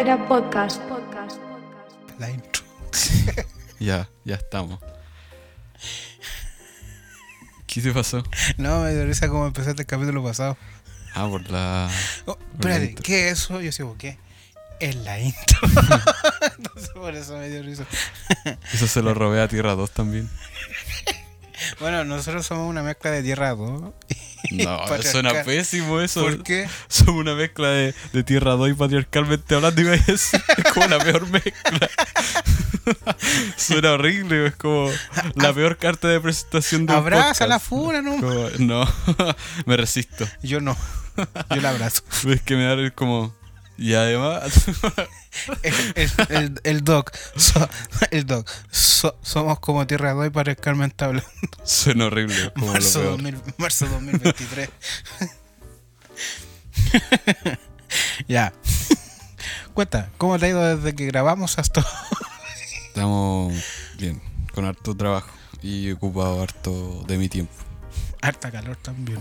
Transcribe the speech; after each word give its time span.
Calavera 0.00 0.28
Podcast. 0.28 0.80
La 2.18 2.30
intro. 2.30 2.62
Ya, 3.78 4.08
ya 4.24 4.36
estamos. 4.36 4.80
¿Qué 7.66 7.82
te 7.82 7.92
pasó? 7.92 8.22
No, 8.56 8.82
me 8.82 8.94
dio 8.94 9.04
risa 9.04 9.28
como 9.28 9.46
empezaste 9.46 9.82
el 9.82 9.86
capítulo 9.86 10.22
pasado. 10.22 10.56
Ah, 11.14 11.28
por 11.28 11.50
la. 11.50 11.90
Oh, 12.24 12.38
Por 12.60 12.70
la. 12.70 12.78
¿qué 13.02 13.28
es 13.28 13.40
eso? 13.40 13.60
Yo 13.60 13.72
sigo, 13.72 13.96
¿qué? 13.98 14.18
Es 14.80 14.96
la 14.96 15.20
intro. 15.20 15.58
Entonces 16.56 16.90
por 16.94 17.14
eso 17.14 17.36
me 17.36 17.50
dio 17.50 17.62
risa. 17.62 17.84
Eso 18.72 18.86
se 18.86 19.02
lo 19.02 19.12
robé 19.12 19.42
a 19.42 19.48
Tierra 19.48 19.74
2 19.74 19.90
también. 19.90 20.30
Bueno, 21.78 22.06
nosotros 22.06 22.46
somos 22.46 22.70
una 22.70 22.82
mezcla 22.82 23.10
de 23.10 23.22
tierra 23.22 23.50
2. 23.54 23.92
No, 24.50 24.80
suena 25.02 25.42
pésimo 25.44 26.00
eso. 26.00 26.22
¿Por 26.22 26.42
qué? 26.42 26.68
Somos 26.88 27.20
una 27.20 27.34
mezcla 27.34 27.68
de, 27.68 27.94
de 28.12 28.22
Tierra 28.22 28.52
2 28.52 28.70
y 28.70 28.74
patriarcalmente 28.74 29.54
hablando 29.54 29.82
y 29.82 29.88
es 30.06 30.30
como 30.74 30.86
la 30.88 30.98
peor 30.98 31.28
mezcla. 31.28 31.90
suena 33.56 33.92
horrible, 33.92 34.46
es 34.46 34.56
como 34.56 34.90
la 35.34 35.52
peor 35.52 35.76
carta 35.76 36.08
de 36.08 36.20
presentación 36.20 36.86
de 36.86 36.92
un 36.92 36.98
Abraza 36.98 37.46
la 37.46 37.58
fura, 37.58 38.02
¿no? 38.02 38.16
Como- 38.16 38.50
no, 38.58 38.88
me 39.66 39.76
resisto. 39.76 40.26
Yo 40.42 40.60
no. 40.60 40.76
Yo 41.50 41.56
la 41.56 41.70
abrazo. 41.70 42.02
Es 42.28 42.40
que 42.42 42.56
me 42.56 42.64
da 42.64 42.90
como. 42.90 43.34
Y 43.80 43.94
además. 43.94 44.42
El, 45.62 45.74
el, 45.94 46.10
el, 46.28 46.60
el 46.64 46.84
doc. 46.84 47.12
so- 47.36 47.68
el 48.10 48.26
doc. 48.26 48.46
so- 48.70 49.16
somos 49.22 49.58
como 49.60 49.86
tierra 49.86 50.12
2 50.12 50.26
y 50.26 50.30
patriarcalmente 50.30 51.04
hablando. 51.04 51.28
suena 51.64 52.06
horrible. 52.06 52.52
Como 52.52 52.66
lo 52.66 52.72
Marzo, 52.74 52.98
peor. 53.00 53.10
2000 53.12 53.42
marzo 53.58 53.86
2023. 53.86 54.68
ya. 58.28 58.52
Cuenta, 59.72 60.10
¿cómo 60.18 60.38
te 60.38 60.46
ha 60.46 60.48
ido 60.50 60.76
desde 60.76 60.94
que 60.94 61.06
grabamos 61.06 61.58
hasta 61.58 61.84
Estamos 62.88 63.54
bien, 63.98 64.20
con 64.52 64.64
harto 64.66 64.94
trabajo 64.96 65.30
y 65.62 65.90
ocupado 65.92 66.42
harto 66.42 67.04
de 67.06 67.16
mi 67.18 67.28
tiempo. 67.28 67.52
Harta 68.22 68.50
calor 68.50 68.76
también? 68.76 69.18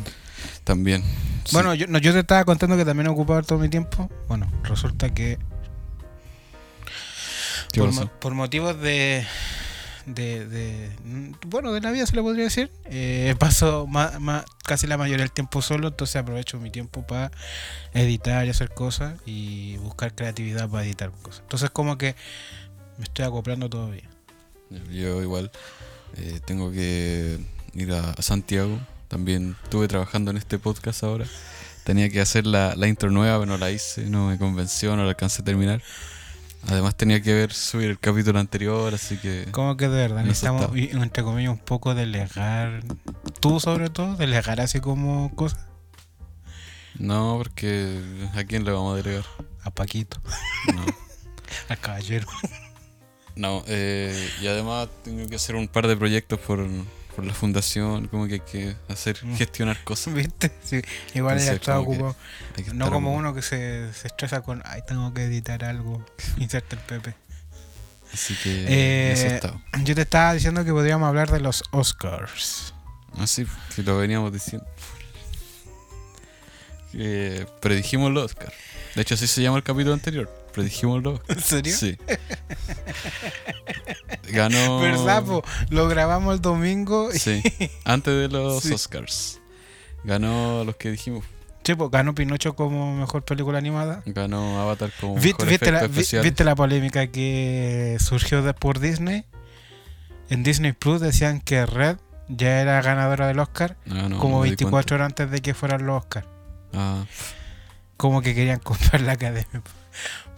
También. 0.63 1.03
sí. 1.45 1.53
Bueno, 1.53 1.73
yo, 1.73 1.87
no, 1.87 1.97
yo 1.99 2.11
te 2.13 2.19
estaba 2.19 2.43
contando 2.45 2.77
que 2.77 2.85
también 2.85 3.07
he 3.07 3.09
ocupado 3.09 3.41
todo 3.43 3.59
mi 3.59 3.69
tiempo. 3.69 4.09
Bueno, 4.27 4.51
resulta 4.63 5.13
que 5.13 5.37
¿qué 7.71 7.79
por, 7.81 7.91
mo- 7.93 8.07
por 8.19 8.33
motivos 8.33 8.79
de, 8.81 9.25
de, 10.05 10.47
de- 10.47 10.91
Bueno, 11.47 11.71
de 11.73 11.81
la 11.81 11.91
vida 11.91 12.05
se 12.05 12.15
le 12.15 12.21
podría 12.21 12.45
decir. 12.45 12.71
eh, 12.85 13.35
paso 13.39 13.87
ma- 13.87 14.19
ma- 14.19 14.45
casi 14.65 14.87
la 14.87 14.97
mayoría 14.97 15.23
del 15.23 15.31
tiempo 15.31 15.61
solo, 15.61 15.89
entonces 15.89 16.15
aprovecho 16.15 16.59
mi 16.59 16.71
tiempo 16.71 17.05
para 17.05 17.31
editar 17.93 18.45
y 18.45 18.49
hacer 18.49 18.69
cosas 18.73 19.15
y 19.25 19.77
buscar 19.77 20.13
creatividad 20.15 20.69
para 20.69 20.85
editar 20.85 21.11
cosas. 21.21 21.41
Entonces 21.41 21.69
como 21.69 21.97
que 21.97 22.15
me 22.97 23.03
estoy 23.05 23.25
acoplando 23.25 23.69
todavía. 23.69 24.09
Yo 24.91 25.21
igual 25.21 25.51
eh, 26.17 26.39
tengo 26.45 26.71
que 26.71 27.39
ir 27.73 27.91
a, 27.93 28.11
a 28.11 28.21
Santiago. 28.21 28.79
También 29.07 29.55
estuve 29.63 29.87
trabajando 29.87 30.31
en 30.31 30.37
este 30.37 30.59
podcast 30.59 31.03
ahora. 31.03 31.25
Tenía 31.83 32.09
que 32.09 32.21
hacer 32.21 32.45
la, 32.45 32.75
la 32.75 32.87
intro 32.87 33.09
nueva, 33.09 33.39
pero 33.39 33.51
no 33.51 33.57
la 33.57 33.71
hice, 33.71 34.09
no 34.09 34.27
me 34.27 34.37
convenció, 34.37 34.95
no 34.95 35.03
la 35.03 35.09
alcancé 35.09 35.41
a 35.41 35.45
terminar. 35.45 35.81
Además 36.67 36.95
tenía 36.95 37.21
que 37.21 37.33
ver 37.33 37.53
subir 37.53 37.89
el 37.89 37.99
capítulo 37.99 38.37
anterior, 38.39 38.93
así 38.93 39.17
que... 39.17 39.47
Como 39.51 39.77
que 39.77 39.87
de 39.87 39.97
verdad 39.97 40.23
necesitamos, 40.23 40.69
entre 40.75 41.23
comillas, 41.23 41.51
un 41.51 41.57
poco 41.57 41.95
delegar. 41.95 42.83
Tú 43.39 43.59
sobre 43.59 43.89
todo, 43.89 44.15
delegar 44.15 44.59
así 44.59 44.79
como 44.79 45.33
cosas. 45.35 45.65
No, 46.97 47.35
porque 47.37 47.99
¿a 48.35 48.43
quién 48.43 48.65
le 48.65 48.71
vamos 48.71 48.93
a 48.93 48.97
delegar? 49.01 49.25
A 49.63 49.71
Paquito, 49.71 50.21
No. 50.75 50.85
al 51.69 51.79
caballero. 51.79 52.27
No, 53.35 53.63
eh, 53.67 54.29
y 54.41 54.47
además 54.47 54.89
tengo 55.03 55.27
que 55.29 55.37
hacer 55.37 55.55
un 55.55 55.69
par 55.69 55.87
de 55.87 55.95
proyectos 55.95 56.39
por, 56.39 56.67
por 57.19 57.27
la 57.27 57.33
fundación, 57.33 58.07
como 58.07 58.27
que 58.27 58.35
hay 58.35 58.39
que 58.39 58.75
hacer, 58.87 59.19
Mm. 59.23 59.35
gestionar 59.35 59.83
cosas. 59.83 60.13
¿Viste? 60.15 60.51
Sí, 60.63 60.81
igual 61.13 61.37
ya 61.37 61.51
Entonces, 61.53 61.65
que 61.65 61.71
ocupado. 61.71 62.15
No 62.73 62.89
como 62.91 63.13
uno 63.13 63.33
que 63.33 63.41
se, 63.41 63.91
se 63.93 64.07
estresa 64.07 64.41
con, 64.41 64.61
ay, 64.65 64.81
tengo 64.87 65.13
que 65.13 65.23
editar 65.25 65.63
algo. 65.65 66.05
Inserta 66.37 66.75
el 66.75 66.81
Pepe. 66.81 67.15
Así 68.13 68.35
que 68.41 68.65
Eh, 68.67 69.11
eso 69.13 69.27
estaba. 69.27 69.61
Yo 69.83 69.93
te 69.95 70.01
estaba 70.01 70.33
diciendo 70.33 70.63
que 70.65 70.71
podríamos 70.71 71.07
hablar 71.07 71.29
de 71.29 71.39
los 71.41 71.63
Oscars. 71.71 72.73
Así 73.17 73.45
que 73.75 73.83
lo 73.83 73.97
veníamos 73.97 74.31
diciendo. 74.33 74.65
Que 76.91 77.45
predijimos 77.61 78.11
los 78.11 78.25
Oscar. 78.31 78.51
De 78.95 79.01
hecho, 79.03 79.13
así 79.15 79.27
se 79.27 79.41
llama 79.41 79.57
el 79.57 79.63
capítulo 79.63 79.93
anterior. 79.93 80.27
Predijimos 80.59 81.03
los 81.03 81.19
Oscar. 81.19 81.37
¿En 81.37 81.43
serio? 81.43 81.75
Sí. 81.75 81.97
Ganó. 84.31 84.79
¿Verdad, 84.79 85.23
po? 85.23 85.43
Lo 85.69 85.87
grabamos 85.87 86.35
el 86.35 86.41
domingo. 86.41 87.09
y- 87.13 87.19
Sí, 87.19 87.41
antes 87.85 88.13
de 88.15 88.27
los 88.27 88.63
Sí. 88.63 88.73
Oscars. 88.73 89.39
Ganó 90.03 90.63
los 90.63 90.75
que 90.75 90.91
dijimos. 90.91 91.25
Sí, 91.63 91.75
po, 91.75 91.89
ganó 91.89 92.15
Pinocho 92.15 92.55
como 92.55 92.95
mejor 92.95 93.23
película 93.23 93.57
animada. 93.57 94.01
Ganó 94.05 94.59
Avatar 94.61 94.91
como 94.99 95.15
¿Viste, 95.15 95.45
mejor 95.45 95.47
viste 95.49 95.71
la, 95.71 95.87
vi- 95.87 96.27
viste 96.29 96.43
la 96.43 96.55
polémica 96.55 97.07
que 97.07 97.97
surgió 97.99 98.41
de, 98.41 98.53
por 98.53 98.79
Disney? 98.79 99.25
En 100.29 100.41
Disney 100.43 100.71
Plus 100.73 101.01
decían 101.01 101.41
que 101.41 101.65
Red 101.65 101.97
ya 102.27 102.61
era 102.61 102.81
ganadora 102.81 103.27
del 103.27 103.39
Oscar 103.39 103.75
Ah, 103.89 104.07
no, 104.09 104.19
como 104.19 104.35
no 104.37 104.39
me 104.41 104.45
di 104.45 104.51
24 104.51 104.95
horas 104.95 105.05
antes 105.07 105.31
de 105.31 105.41
que 105.41 105.53
fueran 105.53 105.85
los 105.85 106.01
Oscars. 106.03 106.27
Ah, 106.73 107.03
Como 107.99 108.21
que 108.21 108.33
querían 108.33 108.59
comprar 108.63 109.01
la 109.01 109.11
academia. 109.11 109.61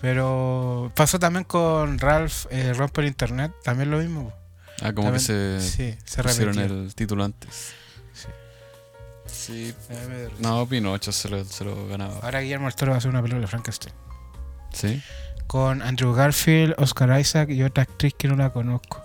Pero 0.02 0.92
pasó 0.96 1.20
también 1.20 1.44
con 1.46 2.00
Ralph 2.00 2.48
eh, 2.50 2.74
Romper 2.74 3.06
Internet, 3.06 3.52
también 3.64 3.92
lo 3.92 4.00
mismo. 4.00 4.34
ah, 4.82 4.94
como 4.94 5.14
que 5.14 5.20
se 5.20 5.62
sí, 5.62 5.96
se 6.04 6.24
pusieron 6.24 6.58
el 6.58 6.96
título 6.96 7.24
antes. 7.24 7.74
Sí. 8.14 8.28
Sí. 9.28 9.76
No, 10.40 10.68
Pinocho 10.68 11.12
se 11.12 11.30
lo, 11.30 11.46
se 11.46 11.64
lo 11.64 11.88
ganaba. 11.88 12.16
Ahora 12.24 12.42
Guillermo 12.42 12.66
del 12.66 12.74
Toro 12.76 12.94
va 12.94 12.96
a 12.96 12.98
hacer 12.98 13.12
una 13.12 13.22
película 13.22 13.42
de 13.42 13.48
Frankenstein. 13.48 13.94
Sí. 14.74 15.00
Con 15.52 15.82
Andrew 15.82 16.14
Garfield, 16.14 16.76
Oscar 16.78 17.20
Isaac 17.20 17.50
y 17.50 17.62
otra 17.62 17.84
actriz 17.84 18.14
que 18.18 18.30
no 18.30 18.38
la 18.38 18.52
conozco. 18.52 19.04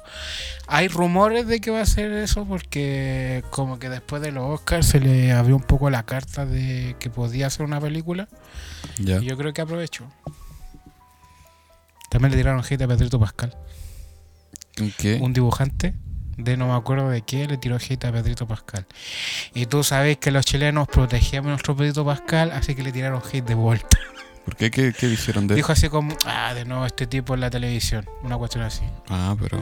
Hay 0.69 0.87
rumores 0.87 1.49
de 1.49 1.61
que 1.61 1.73
va 1.73 1.81
a 1.81 1.87
ser 1.87 2.13
eso 2.13 2.45
porque 2.45 3.43
como 3.51 3.81
que 3.81 3.89
después 3.89 4.23
de 4.23 4.31
los 4.31 4.45
Oscars 4.45 4.87
se 4.87 5.01
le 5.01 5.33
abrió 5.33 5.57
un 5.57 5.65
poco 5.65 5.91
la 5.91 6.05
carta 6.05 6.47
de 6.47 6.95
que 7.01 7.11
podía 7.11 7.49
hacer 7.49 7.67
una 7.67 7.81
película. 7.81 8.29
Ya. 9.01 9.17
Y 9.17 9.25
yo 9.25 9.37
creo 9.37 9.53
que 9.53 9.61
aprovechó. 9.61 10.05
También 12.11 12.31
le 12.31 12.37
tiraron 12.37 12.63
hate 12.63 12.83
a 12.83 12.87
Pedrito 12.87 13.19
Pascal. 13.19 13.57
¿Con 14.79 14.93
qué? 14.93 15.19
Un 15.21 15.33
dibujante 15.33 15.97
de 16.37 16.57
no 16.57 16.69
me 16.69 16.75
acuerdo 16.75 17.11
de 17.11 17.23
qué 17.23 17.49
le 17.49 17.57
tiró 17.57 17.75
hate 17.75 18.05
a 18.05 18.13
Pedrito 18.13 18.47
Pascal. 18.47 18.87
Y 19.53 19.67
tú 19.67 19.83
sabes 19.83 20.19
que 20.19 20.31
los 20.31 20.47
chilenos 20.47 20.87
protegíamos 20.87 21.49
a 21.49 21.51
nuestro 21.51 21.75
Pedrito 21.75 22.05
Pascal, 22.05 22.53
así 22.53 22.77
que 22.77 22.85
le 22.85 22.93
tiraron 22.93 23.21
hate 23.33 23.45
de 23.45 23.55
vuelta. 23.57 23.99
¿Por 24.47 24.57
qué? 24.57 24.71
¿Qué, 24.71 24.95
qué 24.99 25.09
dijeron 25.09 25.47
de 25.47 25.53
él? 25.55 25.57
Dijo 25.57 25.73
así 25.73 25.89
como, 25.91 26.15
ah, 26.25 26.55
de 26.55 26.65
nuevo 26.65 26.87
este 26.87 27.07
tipo 27.07 27.35
en 27.35 27.41
la 27.41 27.51
televisión. 27.51 28.09
Una 28.23 28.39
cuestión 28.39 28.65
así. 28.65 28.85
Ah, 29.11 29.37
pero. 29.39 29.61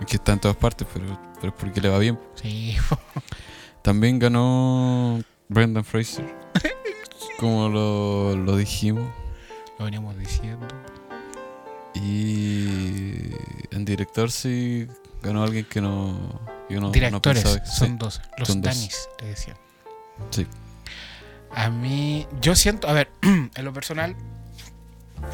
Es 0.00 0.06
que 0.06 0.16
está 0.16 0.32
en 0.32 0.38
todas 0.38 0.56
partes, 0.56 0.86
pero, 0.94 1.18
pero 1.40 1.48
es 1.48 1.54
porque 1.58 1.80
le 1.80 1.88
va 1.88 1.98
bien. 1.98 2.18
Sí, 2.34 2.76
También 3.82 4.18
ganó 4.18 5.20
Brendan 5.48 5.84
Fraser. 5.84 6.24
como 7.38 7.68
lo, 7.70 8.36
lo 8.36 8.56
dijimos. 8.56 9.10
lo 9.78 9.86
veníamos 9.86 10.16
diciendo. 10.18 10.68
Y 11.94 13.32
en 13.70 13.84
director 13.84 14.30
sí 14.30 14.86
ganó 15.22 15.42
alguien 15.42 15.64
que 15.64 15.80
no. 15.80 16.40
Yo 16.68 16.80
no 16.80 16.90
Directores, 16.90 17.44
no 17.44 17.50
pensaba- 17.50 17.66
son 17.66 17.88
sí. 17.88 17.96
dos. 17.98 18.20
Los. 18.38 18.60
Danis, 18.60 19.08
le 19.20 19.26
decían. 19.28 19.56
Sí. 20.30 20.46
A 21.54 21.68
mí, 21.70 22.26
yo 22.40 22.54
siento, 22.54 22.88
a 22.88 22.92
ver, 22.92 23.10
en 23.22 23.64
lo 23.64 23.72
personal, 23.72 24.14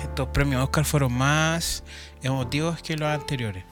estos 0.02 0.28
premios 0.28 0.62
Oscar 0.62 0.84
fueron 0.84 1.12
más 1.12 1.84
emotivos 2.22 2.80
que 2.82 2.96
los 2.96 3.08
anteriores. 3.08 3.64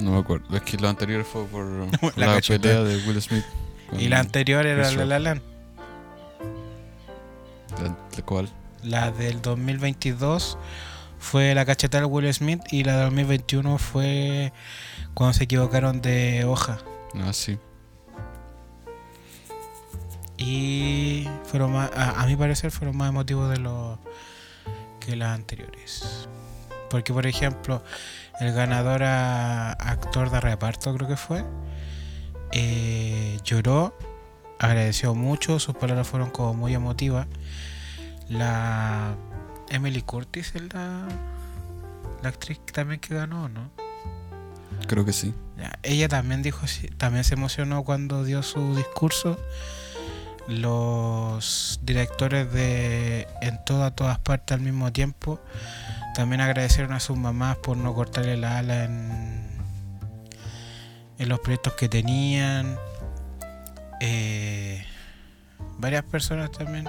No 0.00 0.12
me 0.12 0.18
acuerdo. 0.18 0.54
Es 0.56 0.62
que 0.62 0.76
lo 0.76 0.88
anterior 0.88 1.24
fue 1.24 1.44
por 1.46 1.64
La 2.16 2.26
la, 2.34 2.40
pelea 2.40 2.82
de 2.82 2.96
Will 3.06 3.20
Smith. 3.22 3.44
Y 3.98 4.08
la 4.08 4.18
anterior 4.20 4.66
era 4.66 4.84
Chris 4.86 4.96
La. 4.98 5.04
La 5.06 5.18
Land. 5.18 5.42
la- 7.82 7.96
la 8.16 8.22
cual. 8.24 8.48
La 8.82 9.10
del 9.10 9.40
2022 9.40 10.58
fue 11.18 11.54
la 11.54 11.64
cachetada 11.64 12.02
de 12.02 12.06
Will 12.10 12.32
Smith 12.34 12.60
y 12.70 12.84
la 12.84 12.96
del 12.96 13.04
2021 13.06 13.78
fue 13.78 14.52
cuando 15.14 15.32
se 15.34 15.44
equivocaron 15.44 16.02
de 16.02 16.44
hoja. 16.44 16.78
Ah, 17.14 17.32
sí. 17.32 17.58
Y 20.36 21.28
fueron 21.44 21.72
más, 21.72 21.90
a, 21.94 22.22
a 22.22 22.26
mi 22.26 22.36
parecer 22.36 22.70
fueron 22.70 22.96
más 22.96 23.08
emotivos 23.08 23.50
de 23.50 23.58
los 23.58 23.98
que 25.00 25.16
las 25.16 25.34
anteriores. 25.34 26.28
Porque 26.90 27.12
por 27.12 27.26
ejemplo, 27.26 27.82
el 28.40 28.52
ganador 28.52 29.02
a 29.02 29.72
actor 29.72 30.30
de 30.30 30.40
reparto 30.40 30.94
creo 30.94 31.08
que 31.08 31.16
fue, 31.16 31.44
eh, 32.52 33.38
lloró, 33.44 33.96
agradeció 34.58 35.14
mucho, 35.14 35.58
sus 35.58 35.74
palabras 35.74 36.06
fueron 36.06 36.30
como 36.30 36.54
muy 36.54 36.74
emotivas. 36.74 37.26
La 38.28 39.16
Emily 39.70 40.02
Curtis 40.02 40.54
es 40.54 40.72
la, 40.72 41.06
la 42.22 42.28
actriz 42.28 42.60
también 42.72 43.00
que 43.00 43.14
ganó, 43.14 43.48
¿no? 43.48 43.70
Creo 44.86 45.04
que 45.04 45.12
sí. 45.12 45.34
Ella 45.82 46.08
también 46.08 46.42
dijo, 46.42 46.66
también 46.96 47.24
se 47.24 47.34
emocionó 47.34 47.84
cuando 47.84 48.24
dio 48.24 48.42
su 48.42 48.74
discurso. 48.74 49.38
Los 50.48 51.80
directores 51.82 52.52
de 52.52 53.26
En 53.40 53.64
todas, 53.64 53.94
todas 53.94 54.18
partes 54.18 54.54
al 54.56 54.60
mismo 54.60 54.92
tiempo 54.92 55.40
también 56.14 56.40
agradecieron 56.42 56.92
a 56.92 57.00
sus 57.00 57.16
mamás 57.16 57.56
por 57.56 57.76
no 57.76 57.94
cortarle 57.94 58.36
la 58.36 58.58
ala 58.58 58.84
en, 58.84 59.48
en 61.18 61.28
los 61.28 61.40
proyectos 61.40 61.72
que 61.74 61.88
tenían. 61.88 62.76
Eh, 64.00 64.84
varias 65.78 66.04
personas 66.04 66.52
también. 66.52 66.88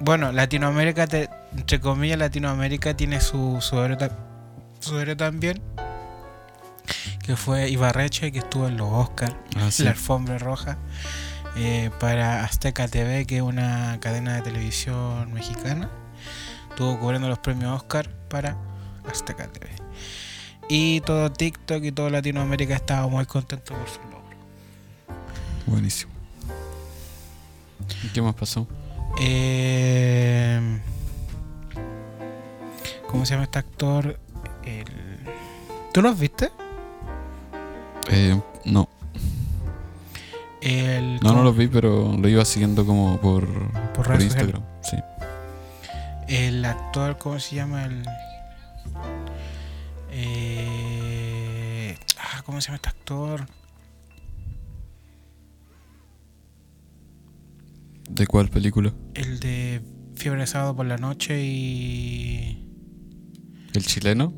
Bueno, 0.00 0.32
Latinoamérica, 0.32 1.06
te- 1.06 1.28
entre 1.56 1.80
comillas, 1.80 2.18
Latinoamérica 2.18 2.94
tiene 2.94 3.20
su, 3.20 3.58
su, 3.60 3.78
héroe, 3.80 4.10
su 4.80 4.98
héroe 4.98 5.16
también. 5.16 5.60
Que 7.22 7.36
fue 7.36 7.68
Ibarreche, 7.68 8.32
que 8.32 8.38
estuvo 8.38 8.66
en 8.68 8.78
los 8.78 8.88
Oscars, 8.90 9.34
Ah, 9.56 9.70
sí. 9.70 9.82
la 9.84 9.90
alfombra 9.90 10.38
roja, 10.38 10.78
eh, 11.60 11.90
para 11.98 12.44
Azteca 12.44 12.86
TV, 12.86 13.26
que 13.26 13.38
es 13.38 13.42
una 13.42 13.98
cadena 14.00 14.36
de 14.36 14.42
televisión 14.42 15.32
mexicana. 15.32 15.90
Estuvo 16.70 17.00
cubriendo 17.00 17.28
los 17.28 17.40
premios 17.40 17.74
Oscar 17.76 18.08
para 18.28 18.56
Azteca 19.10 19.48
TV. 19.48 19.68
Y 20.68 21.00
todo 21.00 21.32
TikTok 21.32 21.82
y 21.82 21.90
todo 21.90 22.10
Latinoamérica 22.10 22.74
estaba 22.74 23.08
muy 23.08 23.26
contento 23.26 23.74
por 23.74 23.88
su 23.88 24.00
logro. 24.02 24.36
Buenísimo. 25.66 26.12
¿Y 28.04 28.08
qué 28.08 28.22
más 28.22 28.36
pasó? 28.36 28.68
Eh, 29.20 30.80
¿Cómo 33.08 33.26
se 33.26 33.32
llama 33.32 33.44
este 33.44 33.58
actor? 33.58 34.20
El... 34.64 34.84
¿Tú 35.92 36.02
los 36.02 36.16
viste? 36.16 36.52
Eh, 38.10 38.40
no, 38.64 38.88
El, 40.68 41.18
no, 41.20 41.32
no 41.32 41.42
los 41.42 41.56
vi, 41.56 41.66
pero 41.66 42.14
lo 42.14 42.28
iba 42.28 42.44
siguiendo 42.44 42.84
como 42.84 43.18
por, 43.20 43.46
Por. 43.94 44.20
Instagram. 44.20 44.62
Sí. 44.82 44.96
El 46.28 46.62
actor, 46.62 47.16
¿cómo 47.16 47.40
se 47.40 47.56
llama? 47.56 47.86
El. 47.86 48.04
Eh, 50.10 51.96
ah, 52.18 52.42
¿Cómo 52.44 52.60
se 52.60 52.66
llama 52.66 52.76
este 52.76 52.90
actor? 52.90 53.46
¿De 58.10 58.26
cuál 58.26 58.48
película? 58.50 58.92
El 59.14 59.40
de 59.40 59.80
Fiebre 60.16 60.40
de 60.40 60.46
Sábado 60.46 60.76
por 60.76 60.84
la 60.84 60.98
Noche 60.98 61.42
y. 61.42 62.68
¿El 63.72 63.86
chileno? 63.86 64.34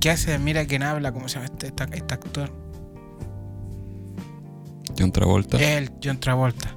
Que 0.00 0.10
hace 0.10 0.38
Mira 0.38 0.64
quién 0.66 0.82
habla, 0.82 1.12
¿cómo 1.12 1.28
se 1.28 1.34
llama 1.36 1.46
este, 1.46 1.66
este- 1.68 1.96
este 1.96 2.14
actor? 2.14 2.50
John 4.98 5.12
Travolta. 5.12 5.58
Él, 5.58 5.90
John 6.02 6.18
Travolta. 6.18 6.74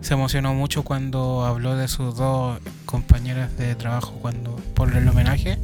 Se 0.00 0.14
emocionó 0.14 0.54
mucho 0.54 0.82
cuando 0.82 1.44
habló 1.44 1.76
de 1.76 1.86
sus 1.88 2.16
dos 2.16 2.58
compañeras 2.86 3.56
de 3.58 3.74
trabajo 3.74 4.12
cuando 4.20 4.56
por 4.74 4.94
el 4.96 5.06
homenaje. 5.08 5.58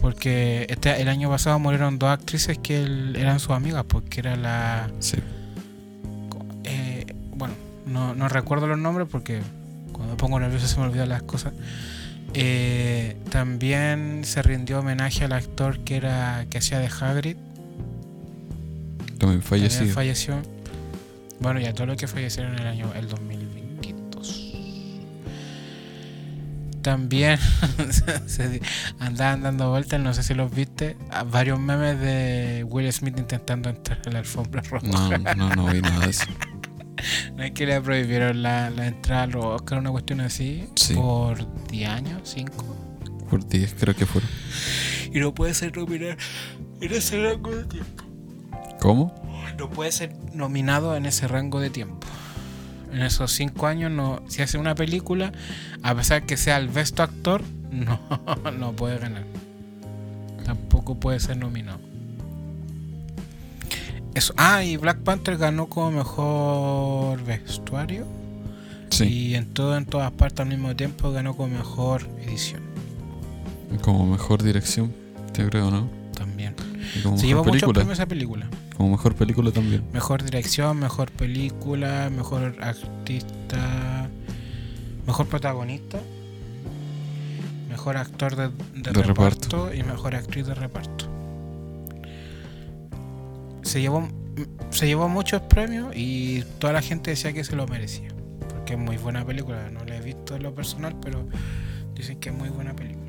Porque 0.00 0.66
este, 0.70 1.00
el 1.02 1.08
año 1.08 1.28
pasado 1.28 1.58
murieron 1.58 1.98
dos 1.98 2.08
actrices 2.10 2.58
que 2.58 2.82
él- 2.82 3.16
eran 3.16 3.38
sus 3.38 3.50
amigas, 3.50 3.84
porque 3.86 4.20
era 4.20 4.36
la 4.36 4.90
Sí. 5.00 5.18
eh, 6.64 7.06
bueno, 7.36 7.54
no, 7.86 8.14
no 8.14 8.28
recuerdo 8.28 8.66
los 8.66 8.78
nombres 8.78 9.06
porque 9.10 9.40
cuando 9.92 10.14
me 10.14 10.16
pongo 10.18 10.40
nervioso 10.40 10.66
se 10.66 10.78
me 10.78 10.86
olvidan 10.86 11.10
las 11.10 11.22
cosas. 11.22 11.52
Eh, 12.34 13.16
también 13.30 14.22
se 14.24 14.42
rindió 14.42 14.80
homenaje 14.80 15.24
al 15.24 15.32
actor 15.32 15.80
que 15.80 15.96
era 15.96 16.46
que 16.50 16.58
hacía 16.58 16.78
de 16.78 16.86
Hagrid. 16.86 17.36
También 19.18 19.18
También 19.18 19.42
fallecido. 19.42 19.94
falleció. 19.94 20.42
Bueno, 21.40 21.60
y 21.60 21.66
a 21.66 21.74
todos 21.74 21.88
los 21.88 21.96
que 21.96 22.06
fallecieron 22.06 22.54
en 22.54 22.60
el 22.60 22.66
año 22.66 22.92
el 22.94 23.08
2022. 23.08 24.52
También 26.82 27.38
andaban 29.00 29.42
dando 29.42 29.70
vueltas, 29.70 30.00
no 30.00 30.14
sé 30.14 30.22
si 30.22 30.34
los 30.34 30.54
viste, 30.54 30.96
a 31.10 31.24
varios 31.24 31.58
memes 31.58 32.00
de 32.00 32.64
Will 32.68 32.90
Smith 32.92 33.18
intentando 33.18 33.68
entrar 33.68 34.00
a 34.06 34.10
la 34.10 34.18
alfombra 34.20 34.62
roja. 34.62 34.86
No, 34.86 35.34
no, 35.34 35.54
no 35.54 35.66
vi 35.66 35.80
nada 35.82 36.00
de 36.04 36.10
eso. 36.10 36.24
No 37.36 37.42
es 37.42 37.52
que 37.52 37.66
le 37.66 37.80
prohibieron 37.80 38.42
la, 38.42 38.70
la 38.70 38.86
entrada 38.86 39.22
a 39.24 39.26
los 39.26 39.44
Oscar, 39.44 39.78
una 39.78 39.90
cuestión 39.90 40.20
así, 40.20 40.66
Sí. 40.76 40.94
por 40.94 41.46
10 41.68 41.88
años, 41.88 42.20
5. 42.24 42.76
Por 43.28 43.46
10 43.48 43.74
creo 43.78 43.94
que 43.94 44.06
fueron. 44.06 44.28
Y 45.12 45.18
no 45.20 45.34
puede 45.34 45.54
ser 45.54 45.76
nominado 45.76 46.16
en 46.80 46.92
ese 46.92 47.22
rango 47.22 47.54
de 47.54 47.64
tiempo. 47.64 48.04
¿Cómo? 48.80 49.14
No 49.58 49.68
puede 49.70 49.92
ser 49.92 50.12
nominado 50.32 50.96
en 50.96 51.06
ese 51.06 51.28
rango 51.28 51.60
de 51.60 51.70
tiempo. 51.70 52.06
En 52.92 53.02
esos 53.02 53.30
5 53.32 53.66
años, 53.66 53.90
no, 53.92 54.22
si 54.28 54.42
hace 54.42 54.58
una 54.58 54.74
película, 54.74 55.32
a 55.82 55.94
pesar 55.94 56.24
que 56.26 56.36
sea 56.36 56.56
el 56.56 56.68
best 56.68 56.98
actor, 56.98 57.42
no, 57.70 58.00
no 58.58 58.72
puede 58.72 58.98
ganar. 58.98 59.24
Tampoco 60.44 60.98
puede 60.98 61.20
ser 61.20 61.36
nominado. 61.36 61.78
Eso. 64.20 64.34
Ah, 64.36 64.62
y 64.62 64.76
Black 64.76 64.98
Panther 64.98 65.38
ganó 65.38 65.66
como 65.66 65.90
mejor 65.92 67.24
vestuario. 67.24 68.06
Sí. 68.90 69.04
Y 69.04 69.34
en 69.34 69.46
todo, 69.54 69.78
en 69.78 69.86
todas 69.86 70.10
partes 70.10 70.40
al 70.40 70.48
mismo 70.48 70.76
tiempo 70.76 71.10
ganó 71.10 71.34
como 71.34 71.56
mejor 71.56 72.02
edición 72.26 72.60
Como 73.80 74.04
mejor 74.04 74.42
dirección, 74.42 74.92
yo 75.38 75.48
creo, 75.48 75.70
¿no? 75.70 75.88
también. 76.12 76.54
Y 76.98 77.00
como 77.02 77.16
Se 77.16 77.26
llevó 77.28 77.40
mejor 77.44 77.54
muchos 77.54 77.60
película. 77.62 77.74
premios 77.80 77.98
esa 77.98 78.06
película. 78.06 78.46
Como 78.76 78.90
mejor 78.90 79.14
película 79.14 79.50
también. 79.52 79.84
Mejor 79.94 80.22
dirección, 80.22 80.78
mejor 80.78 81.10
película, 81.12 82.10
mejor 82.14 82.56
artista, 82.60 84.06
mejor 85.06 85.28
protagonista, 85.28 85.98
mejor 87.70 87.96
actor 87.96 88.36
de, 88.36 88.50
de 88.82 88.90
De 88.92 89.02
reparto, 89.02 89.72
y 89.72 89.82
mejor 89.82 90.14
actriz 90.14 90.46
de 90.46 90.54
reparto. 90.54 91.06
Se 93.70 93.80
llevó, 93.80 94.08
se 94.70 94.88
llevó 94.88 95.08
muchos 95.08 95.42
premios 95.42 95.92
y 95.94 96.42
toda 96.58 96.72
la 96.72 96.82
gente 96.82 97.10
decía 97.12 97.32
que 97.32 97.44
se 97.44 97.54
lo 97.54 97.68
merecía. 97.68 98.08
Porque 98.48 98.72
es 98.72 98.78
muy 98.80 98.96
buena 98.96 99.24
película. 99.24 99.70
No 99.70 99.84
la 99.84 99.94
he 99.96 100.00
visto 100.00 100.34
en 100.34 100.42
lo 100.42 100.52
personal, 100.52 100.96
pero 101.00 101.24
dicen 101.94 102.18
que 102.18 102.30
es 102.30 102.34
muy 102.34 102.48
buena 102.48 102.74
película. 102.74 103.06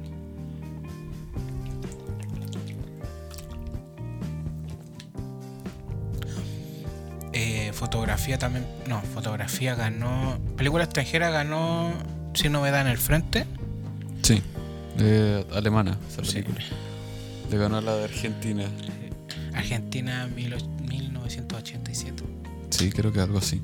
Eh, 7.34 7.72
fotografía 7.74 8.38
también. 8.38 8.66
No, 8.88 9.02
fotografía 9.02 9.76
ganó. 9.76 10.38
Película 10.58 10.84
extranjera 10.84 11.30
ganó 11.30 11.92
Sin 12.34 12.52
Novedad 12.52 12.82
en 12.82 12.88
el 12.88 12.98
Frente. 12.98 13.46
Sí. 14.22 14.42
De 14.98 15.46
alemana, 15.54 15.98
esa 16.10 16.24
Sí. 16.24 16.34
película. 16.42 16.60
Le 17.50 17.58
ganó 17.58 17.78
a 17.78 17.82
la 17.82 17.96
de 17.96 18.04
Argentina. 18.06 18.66
Argentina 19.54 20.28
mil 20.28 20.54
och- 20.54 20.82
1987. 20.88 22.24
Sí, 22.70 22.92
creo 22.92 23.12
que 23.12 23.20
algo 23.20 23.38
así. 23.38 23.62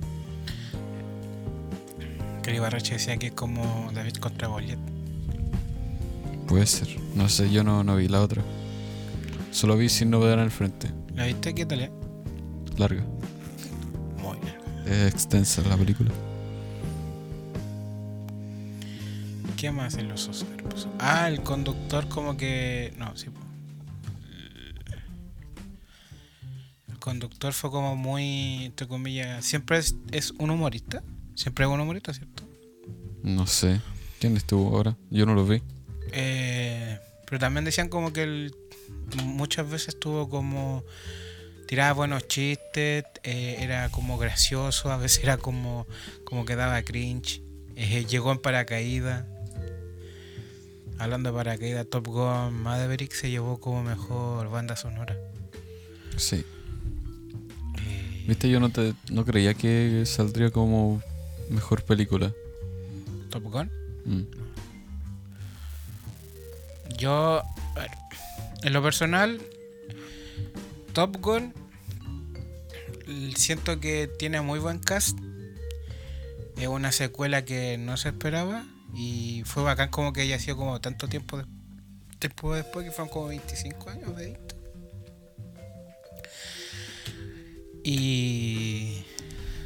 Que 2.44 2.56
Ibarreche 2.56 2.94
decía 2.94 3.18
que 3.18 3.28
es 3.28 3.34
como 3.34 3.90
David 3.94 4.16
contra 4.18 4.48
Goliat. 4.48 4.80
Puede 6.48 6.66
ser. 6.66 6.88
No 7.16 7.28
sé, 7.28 7.52
yo 7.52 7.64
no, 7.64 7.84
no 7.84 7.96
vi 7.98 8.08
la 8.08 8.22
otra. 8.22 8.42
Solo 9.52 9.76
vi 9.78 9.90
sin 9.90 10.10
novedad 10.10 10.36
en 10.36 10.40
el 10.42 10.52
frente. 10.52 10.90
¿La 11.16 11.26
viste? 11.26 11.54
¿Qué 11.54 11.66
tal? 11.66 11.82
eh? 11.82 11.92
Larga. 12.78 13.04
Muy 14.22 14.38
bien. 14.40 14.56
Es 14.86 15.14
extensa 15.14 15.62
la 15.68 15.76
película. 15.76 16.12
¿Qué 19.58 19.72
más 19.72 19.96
en 19.96 20.08
los 20.08 20.28
Oscars? 20.28 20.64
pasó? 20.70 20.90
Ah, 21.00 21.28
el 21.28 21.42
conductor 21.42 22.08
como 22.08 22.38
que... 22.38 22.94
No, 22.98 23.16
sí. 23.18 23.28
Conductor 27.08 27.54
fue 27.54 27.72
como 27.72 27.96
muy, 27.96 28.66
entre 28.66 28.86
comillas, 28.86 29.46
siempre 29.46 29.78
es, 29.78 29.96
es 30.12 30.32
un 30.32 30.50
humorista. 30.50 31.02
Siempre 31.36 31.64
es 31.64 31.72
un 31.72 31.80
humorista, 31.80 32.14
¿cierto? 32.14 32.44
No 33.24 33.48
sé. 33.48 33.80
¿Quién 34.20 34.36
estuvo 34.36 34.76
ahora? 34.76 34.98
Yo 35.10 35.26
no 35.26 35.34
lo 35.34 35.46
vi. 35.46 35.64
Eh, 36.12 37.00
pero 37.26 37.40
también 37.40 37.64
decían 37.64 37.88
como 37.88 38.12
que 38.12 38.24
él 38.24 38.56
muchas 39.24 39.70
veces 39.70 39.90
estuvo 39.90 40.28
como 40.30 40.84
tiraba 41.66 41.94
buenos 41.94 42.28
chistes, 42.28 43.06
eh, 43.24 43.56
era 43.60 43.88
como 43.90 44.18
gracioso, 44.18 44.92
a 44.92 44.98
veces 44.98 45.24
era 45.24 45.38
como, 45.38 45.88
como 46.26 46.44
que 46.44 46.58
daba 46.58 46.82
cringe, 46.82 47.42
eh, 47.78 48.06
llegó 48.06 48.34
en 48.34 48.40
paracaídas. 48.40 49.24
Hablando 51.00 51.32
de 51.32 51.38
paracaídas, 51.38 51.88
Top 51.90 52.08
Gun 52.08 52.54
Maverick 52.54 53.14
se 53.14 53.30
llevó 53.30 53.62
como 53.62 53.82
mejor 53.84 54.50
banda 54.50 54.76
sonora. 54.76 55.18
Sí. 56.18 56.44
Viste, 58.28 58.50
yo 58.50 58.60
no, 58.60 58.70
te, 58.70 58.94
no 59.10 59.24
creía 59.26 59.54
que 59.54 60.04
saldría 60.06 60.52
como 60.52 61.02
mejor 61.50 61.84
película. 61.84 62.34
Top 63.30 63.44
Gun. 63.44 63.72
Mm. 64.06 64.22
Yo, 66.98 67.42
a 67.76 67.80
ver, 67.80 67.92
en 68.64 68.74
lo 68.74 68.82
personal, 68.84 69.42
Top 70.94 71.18
Gun 71.22 71.54
siento 73.36 73.80
que 73.80 74.08
tiene 74.20 74.42
muy 74.42 74.60
buen 74.60 74.80
cast. 74.80 75.18
Es 76.58 76.68
una 76.68 76.92
secuela 76.92 77.46
que 77.46 77.78
no 77.78 77.96
se 77.98 78.10
esperaba 78.10 78.66
y 78.96 79.44
fue 79.46 79.64
bacán 79.64 79.90
como 79.90 80.12
que 80.12 80.22
haya 80.22 80.40
sido 80.40 80.58
como 80.58 80.82
tanto 80.82 81.08
tiempo, 81.08 81.38
de- 81.38 81.46
tiempo 82.20 82.56
después, 82.56 82.84
que 82.86 82.92
fueron 82.92 83.10
como 83.10 83.28
25 83.28 83.90
años 83.92 84.16
de 84.18 84.32
esto. 84.32 84.56
Y 87.90 89.04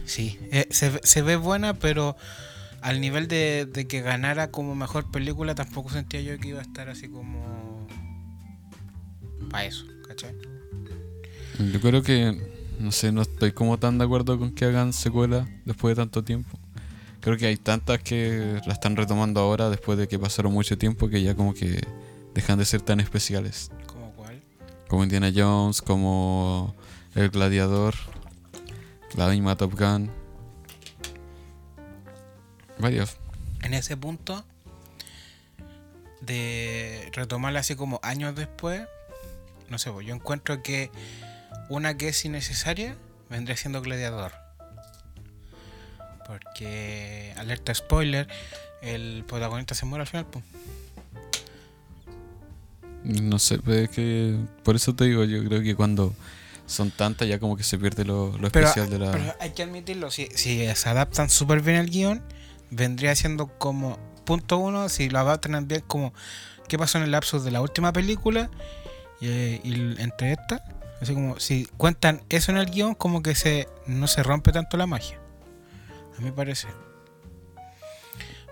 sí, 0.06 0.38
eh, 0.52 0.68
se, 0.70 0.92
ve- 0.92 1.02
se 1.04 1.24
ve 1.24 1.38
buena, 1.38 1.74
pero 1.74 2.16
al 2.82 3.02
nivel 3.02 3.28
de, 3.28 3.66
de 3.66 3.88
que 3.88 4.02
ganara 4.02 4.52
como 4.52 4.76
mejor 4.76 5.10
película, 5.10 5.56
tampoco 5.56 5.90
sentía 5.90 6.22
yo 6.22 6.38
que 6.40 6.50
iba 6.50 6.60
a 6.60 6.62
estar 6.62 6.88
así 6.88 7.08
como. 7.10 7.88
para 9.50 9.66
eso, 9.66 9.86
¿cachai? 10.08 10.36
Yo 11.74 11.82
creo 11.82 12.04
que, 12.04 12.40
no 12.80 12.92
sé, 12.92 13.12
no 13.12 13.24
estoy 13.24 13.54
como 13.54 13.80
tan 13.80 13.98
de 13.98 14.06
acuerdo 14.06 14.38
con 14.38 14.52
que 14.52 14.66
hagan 14.66 14.94
secuela 14.94 15.48
después 15.66 15.96
de 15.96 16.04
tanto 16.04 16.24
tiempo. 16.24 16.60
Creo 17.22 17.38
que 17.38 17.48
hay 17.48 17.58
tantas 17.58 18.04
que 18.04 18.62
la 18.68 18.74
están 18.74 18.96
retomando 18.96 19.40
ahora 19.40 19.72
después 19.72 19.98
de 19.98 20.08
que 20.08 20.20
pasaron 20.20 20.54
mucho 20.54 20.78
tiempo 20.78 21.10
que 21.10 21.24
ya 21.24 21.34
como 21.36 21.56
que 21.56 21.82
dejan 22.36 22.60
de 22.60 22.66
ser 22.66 22.82
tan 22.82 23.00
especiales. 23.00 23.72
¿Como 23.88 24.12
cuál? 24.14 24.42
Como 24.88 25.04
Indiana 25.04 25.32
Jones, 25.36 25.82
como 25.82 26.76
El 27.14 27.30
Gladiador, 27.30 27.94
la 29.16 29.28
misma 29.28 29.56
Top 29.56 29.78
Gun. 29.78 30.12
Varios. 32.80 33.18
En 33.62 33.74
ese 33.74 33.96
punto, 33.98 34.44
de 36.22 37.10
retomarla 37.14 37.60
así 37.60 37.76
como 37.76 38.00
años 38.04 38.36
después, 38.36 38.84
no 39.70 39.78
sé, 39.78 39.92
pues, 39.92 40.06
yo 40.08 40.16
encuentro 40.16 40.64
que 40.64 40.92
una 41.70 41.96
que 41.96 42.10
es 42.10 42.26
innecesaria 42.26 42.96
vendría 43.30 43.56
siendo 43.56 43.82
Gladiador. 43.82 44.34
Porque, 46.28 47.34
alerta 47.38 47.74
spoiler, 47.74 48.28
el 48.82 49.24
protagonista 49.28 49.76
se 49.76 49.86
muere 49.86 50.02
al 50.02 50.08
final, 50.08 50.26
pues. 50.26 50.44
No 53.04 53.40
sé, 53.40 53.60
pero 53.60 53.80
es 53.80 53.90
que 53.90 54.38
por 54.64 54.76
eso 54.76 54.96
te 54.96 55.06
digo, 55.06 55.24
yo 55.24 55.44
creo 55.44 55.62
que 55.62 55.76
cuando 55.76 56.14
son 56.72 56.90
tantas 56.90 57.28
ya 57.28 57.40
como 57.40 57.58
que 57.58 57.64
se 57.64 57.78
pierde 57.78 58.06
lo, 58.06 58.38
lo 58.38 58.50
Pero, 58.50 58.68
especial 58.68 58.90
de 58.90 59.00
la... 59.00 59.12
pero 59.12 59.36
hay 59.40 59.52
que 59.52 59.64
admitirlo, 59.64 60.10
si, 60.10 60.28
si 60.34 60.66
se 60.74 60.90
adaptan 60.90 61.30
súper 61.30 61.62
bien 61.62 61.78
al 61.78 61.90
guion, 61.90 62.24
vendría 62.70 63.14
siendo 63.16 63.48
como 63.48 64.00
punto 64.26 64.58
uno, 64.58 64.88
si 64.90 65.10
lo 65.10 65.20
adaptan 65.20 65.68
bien 65.68 65.84
como 65.86 66.14
qué 66.68 66.78
pasó 66.78 66.98
en 66.98 67.04
el 67.04 67.12
lapso 67.12 67.40
de 67.40 67.52
la 67.52 67.62
última 67.62 67.92
película 67.92 68.50
y, 69.20 69.28
eh, 69.28 69.62
y 69.64 70.02
entre 70.02 70.32
estas, 70.32 70.62
así 71.02 71.14
como 71.14 71.40
si 71.40 71.66
cuentan 71.78 72.24
eso 72.30 72.52
en 72.52 72.58
el 72.58 72.68
guion, 72.68 72.96
como 72.96 73.22
que 73.22 73.36
se 73.36 73.68
no 73.86 74.08
se 74.08 74.24
rompe 74.24 74.54
tanto 74.54 74.78
la 74.78 74.88
magia, 74.88 75.20
a 76.18 76.22
mi 76.22 76.32
parece. 76.32 76.68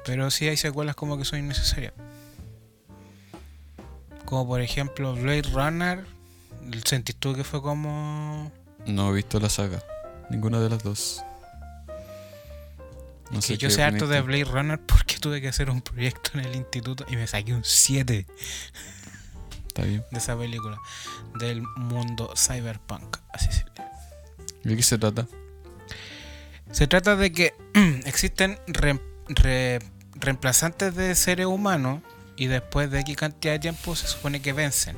Pero 0.05 0.29
sí 0.31 0.47
hay 0.47 0.57
secuelas 0.57 0.95
como 0.95 1.17
que 1.17 1.25
son 1.25 1.39
innecesarias. 1.39 1.93
Como 4.25 4.47
por 4.47 4.61
ejemplo 4.61 5.13
Blade 5.13 5.43
Runner, 5.53 6.18
¿sentís 6.85 7.15
tú 7.15 7.33
que 7.35 7.43
fue 7.43 7.61
como... 7.61 8.51
No 8.85 9.09
he 9.11 9.13
visto 9.15 9.39
la 9.39 9.49
saga, 9.49 9.83
ninguna 10.29 10.59
de 10.59 10.69
las 10.69 10.83
dos. 10.83 11.21
No 13.31 13.39
que 13.41 13.57
yo 13.57 13.69
sé 13.69 13.83
harto 13.83 14.07
de. 14.07 14.21
Blade 14.21 14.45
Runner 14.45 14.79
porque 14.79 15.17
tuve 15.19 15.39
que 15.39 15.49
hacer 15.49 15.69
un 15.69 15.81
proyecto 15.81 16.31
en 16.33 16.45
el 16.45 16.55
instituto 16.55 17.05
y 17.09 17.15
me 17.15 17.27
saqué 17.27 17.53
un 17.53 17.63
7 17.63 18.25
Está 19.67 19.83
bien. 19.83 20.03
de 20.09 20.17
esa 20.17 20.35
película. 20.35 20.79
Del 21.37 21.61
mundo 21.77 22.33
cyberpunk. 22.35 23.17
Así 23.31 23.51
se. 23.51 23.65
¿De 24.63 24.75
qué 24.75 24.81
se 24.81 24.97
trata? 24.97 25.27
Se 26.71 26.87
trata 26.87 27.15
de 27.15 27.31
que 27.31 27.53
existen 28.05 28.57
re- 28.65 28.99
re- 29.27 29.79
reemplazantes 30.15 30.95
de 30.95 31.13
seres 31.13 31.45
humanos 31.45 32.01
y 32.35 32.47
después 32.47 32.89
de 32.89 33.01
X 33.01 33.15
cantidad 33.15 33.53
de 33.53 33.59
tiempo 33.59 33.95
se 33.95 34.07
supone 34.07 34.41
que 34.41 34.53
vencen. 34.53 34.97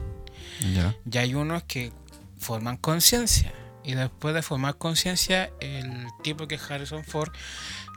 Ya. 0.73 0.95
Y 1.11 1.17
hay 1.17 1.35
unos 1.35 1.63
que 1.63 1.91
forman 2.37 2.77
conciencia. 2.77 3.51
Y 3.83 3.93
después 3.95 4.33
de 4.35 4.41
formar 4.43 4.77
conciencia, 4.77 5.51
el 5.59 6.05
tipo 6.23 6.47
que 6.47 6.55
es 6.55 6.71
Harrison 6.71 7.03
Ford 7.03 7.31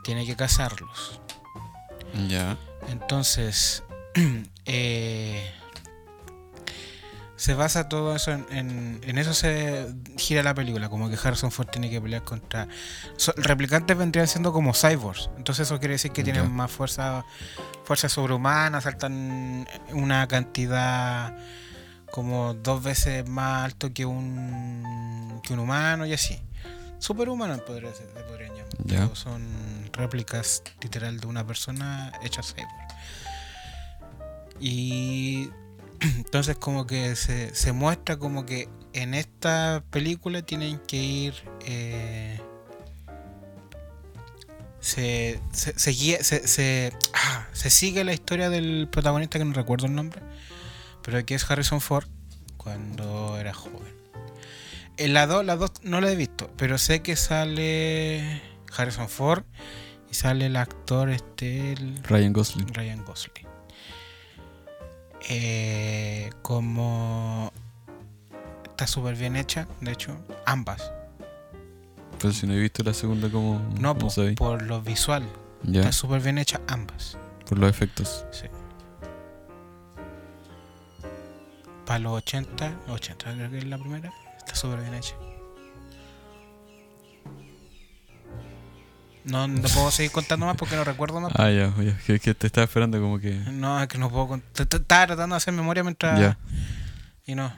tiene 0.03 0.25
que 0.25 0.35
cazarlos. 0.35 1.19
Ya. 2.27 2.57
Entonces, 2.89 3.83
eh, 4.65 5.51
se 7.35 7.53
basa 7.53 7.89
todo 7.89 8.15
eso 8.15 8.31
en, 8.31 8.45
en- 8.51 9.01
en 9.03 9.17
eso 9.17 9.33
se 9.33 9.93
gira 10.17 10.41
la 10.41 10.53
película, 10.53 10.89
como 10.89 11.09
que 11.09 11.17
Harrison 11.21 11.51
Ford 11.51 11.67
tiene 11.67 11.89
que 11.89 11.99
pelear 12.01 12.23
contra 12.23 12.67
so- 13.17 13.33
replicantes 13.35 13.97
vendrían 13.97 14.27
siendo 14.27 14.53
como 14.53 14.73
cyborgs, 14.73 15.29
entonces 15.37 15.67
eso 15.67 15.77
quiere 15.79 15.95
decir 15.95 16.11
que 16.11 16.23
tienen 16.23 16.49
más 16.51 16.71
fuerza 16.71 17.25
fuerza 17.83 18.07
sobrehumana, 18.07 18.79
saltan 18.79 19.67
una 19.91 20.27
cantidad 20.29 21.35
como 22.15 22.53
dos 22.53 22.81
veces 22.81 23.27
más 23.27 23.65
alto 23.65 23.93
que 23.93 24.05
un 24.05 25.41
que 25.43 25.51
un 25.53 25.59
humano 25.59 26.05
y 26.05 26.13
así. 26.13 26.39
Superhumanos 26.97 27.59
podría 27.61 27.91
podrían 27.91 28.51
llamar. 28.55 28.69
Pero 28.87 29.15
son 29.15 29.43
réplicas 29.91 30.63
literal 30.81 31.19
de 31.19 31.27
una 31.27 31.45
persona 31.45 32.11
hecha 32.23 32.41
cyborg. 32.41 32.69
Y 34.61 35.49
entonces 35.99 36.55
como 36.55 36.87
que 36.87 37.15
se, 37.17 37.53
se 37.53 37.73
muestra 37.73 38.17
como 38.17 38.45
que 38.45 38.69
en 38.93 39.13
esta 39.13 39.83
película 39.91 40.41
tienen 40.41 40.79
que 40.87 40.97
ir... 40.97 41.33
eh, 41.65 42.39
se, 44.79 45.39
se, 45.51 45.77
se, 45.77 45.91
guía- 45.91 46.23
se, 46.23 46.47
se, 46.47 46.93
ah, 47.13 47.47
se 47.53 47.69
sigue 47.69 48.03
la 48.03 48.13
historia 48.13 48.49
del 48.49 48.87
protagonista 48.91 49.39
que 49.39 49.45
no 49.45 49.53
recuerdo 49.53 49.87
el 49.87 49.95
nombre, 49.95 50.21
pero 51.05 51.23
que 51.25 51.35
es 51.35 51.49
Harrison 51.49 51.79
Ford 51.81 52.07
cuando 52.57 53.37
era 53.37 53.53
joven. 53.53 53.93
En 54.97 55.13
la 55.13 55.27
2, 55.27 55.45
la 55.45 55.55
2 55.55 55.71
no 55.83 56.01
la 56.01 56.11
he 56.11 56.15
visto, 56.15 56.49
pero 56.57 56.77
sé 56.77 57.01
que 57.01 57.15
sale 57.15 58.41
Harrison 58.75 59.07
Ford 59.09 59.43
y 60.09 60.13
sale 60.15 60.47
el 60.47 60.55
actor 60.55 61.09
este 61.09 61.73
el 61.73 62.01
Ryan 62.03 62.33
Gosling. 62.33 62.73
Ryan 62.73 63.03
Gosling. 63.05 63.45
Eh, 65.29 66.29
como 66.41 67.51
está 68.65 68.87
súper 68.87 69.15
bien 69.15 69.35
hecha, 69.35 69.67
de 69.81 69.91
hecho, 69.91 70.17
ambas. 70.45 70.91
Pero 72.19 72.33
si 72.33 72.47
no 72.47 72.53
he 72.53 72.59
visto 72.59 72.83
la 72.83 72.93
segunda, 72.93 73.29
como 73.29 73.59
No, 73.79 73.97
po, 73.97 74.09
sabéis? 74.09 74.35
por 74.37 74.61
lo 74.61 74.81
visual, 74.81 75.23
Ya. 75.63 75.81
está 75.81 75.91
súper 75.91 76.21
bien 76.21 76.37
hecha 76.37 76.61
ambas. 76.67 77.17
Por 77.49 77.57
los 77.57 77.69
efectos. 77.69 78.25
Sí. 78.31 78.45
Para 81.85 81.99
los 81.99 82.13
80, 82.13 82.79
80 82.89 83.33
creo 83.33 83.51
que 83.51 83.57
es 83.59 83.65
la 83.65 83.77
primera, 83.77 84.11
está 84.39 84.55
súper 84.55 84.79
bien 84.81 84.95
hecha. 84.95 85.15
No, 89.25 89.47
no 89.47 89.61
puedo 89.61 89.89
seguir 89.89 90.11
contando 90.11 90.45
más 90.45 90.55
porque 90.55 90.75
no 90.75 90.83
recuerdo 90.83 91.19
más. 91.19 91.33
Ah, 91.37 91.49
ya, 91.49 91.73
ya. 91.83 91.97
Que, 92.05 92.19
que 92.19 92.33
te 92.35 92.47
estaba 92.47 92.65
esperando 92.65 92.99
como 93.01 93.19
que. 93.19 93.33
No, 93.51 93.81
es 93.81 93.87
que 93.87 93.97
no 93.97 94.09
puedo 94.09 94.27
contar. 94.27 94.67
Estaba 94.67 95.07
tratando 95.07 95.33
de 95.33 95.37
hacer 95.37 95.53
memoria 95.53 95.83
mientras. 95.83 96.19
Ya. 96.19 96.37
Y 97.25 97.33
no. 97.33 97.51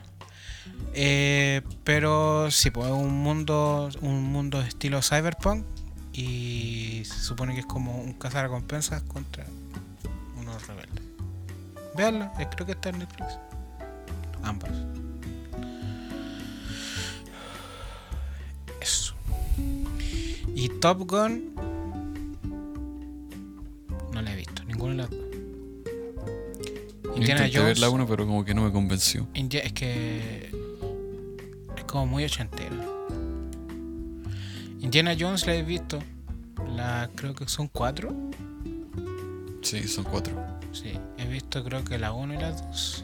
Eh, 0.93 1.62
pero 1.84 2.50
sí, 2.51 2.72
pues 2.72 2.88
es 2.88 2.93
un 2.93 3.22
mundo, 3.22 3.89
un 4.01 4.24
mundo 4.24 4.62
estilo 4.62 5.01
cyberpunk. 5.01 5.65
Y 6.13 7.03
se 7.05 7.19
supone 7.19 7.53
que 7.53 7.60
es 7.60 7.65
como 7.65 8.00
un 8.01 8.13
cazarrecompensas 8.13 9.03
contra 9.03 9.46
unos 10.39 10.65
rebeldes. 10.65 11.03
Veanla, 11.96 12.34
eh, 12.39 12.48
creo 12.50 12.65
que 12.65 12.72
está 12.72 12.89
en 12.89 13.00
Netflix. 13.00 13.38
Ambas. 14.44 14.72
Eso. 18.82 19.13
Y 20.56 20.70
Top 20.79 21.10
Gun. 21.10 21.53
No 24.13 24.22
la 24.22 24.34
he 24.34 24.36
visto, 24.36 24.63
ninguna 24.65 24.91
de 24.91 24.98
las 24.98 25.10
dos. 25.10 25.20
Indiana 27.15 27.46
Intenté 27.48 27.58
ver 27.60 27.67
Jones. 27.67 27.79
la 27.79 27.89
una, 27.89 28.06
pero 28.08 28.25
como 28.27 28.46
que 28.46 28.53
no 28.53 28.63
me 28.63 28.72
convenció. 28.72 29.27
India- 29.34 29.62
es 29.62 29.74
que 29.74 30.51
es 31.75 31.84
como 31.86 32.06
muy 32.06 32.24
ochentera. 32.25 32.75
Indiana 34.79 35.15
Jones 35.20 35.46
la 35.48 35.56
he 35.56 35.63
visto. 35.63 36.00
La 36.75 37.10
creo 37.15 37.34
que 37.34 37.48
son 37.48 37.67
cuatro. 37.67 38.15
Sí, 39.62 39.88
son 39.88 40.03
cuatro. 40.06 40.34
Sí, 40.72 40.94
he 41.17 41.27
visto 41.27 41.63
creo 41.63 41.84
que 41.84 41.98
la 41.98 42.13
1 42.13 42.34
y 42.36 42.38
la 42.38 42.51
2. 42.51 43.03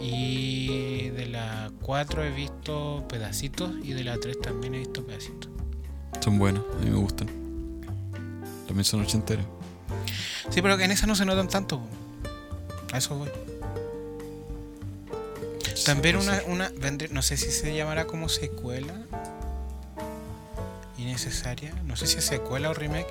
Y 0.00 1.10
de 1.10 1.26
la 1.26 1.70
4 1.82 2.24
he 2.24 2.30
visto 2.30 3.04
pedacitos 3.08 3.72
y 3.82 3.92
de 3.92 4.04
la 4.04 4.18
3 4.18 4.40
también 4.40 4.74
he 4.74 4.78
visto 4.78 5.04
pedacitos. 5.04 5.50
Son 6.20 6.38
buenas, 6.38 6.62
a 6.74 6.84
mí 6.84 6.90
me 6.90 6.96
gustan. 6.96 7.28
También 8.66 8.84
son 8.84 9.02
ochenteras. 9.02 9.44
Sí, 10.48 10.62
pero 10.62 10.78
en 10.78 10.90
esa 10.90 11.06
no 11.06 11.14
se 11.14 11.24
notan 11.24 11.48
tanto. 11.48 11.80
A 12.92 12.98
eso 12.98 13.16
voy. 13.16 13.28
También 15.84 16.16
una, 16.16 16.40
una 16.46 16.70
no 17.10 17.22
sé 17.22 17.36
si 17.36 17.50
se 17.50 17.74
llamará 17.74 18.06
como 18.06 18.28
secuela 18.28 18.94
innecesaria, 20.98 21.74
no 21.84 21.96
sé 21.96 22.06
si 22.06 22.18
es 22.18 22.24
secuela 22.24 22.70
o 22.70 22.74
remake, 22.74 23.08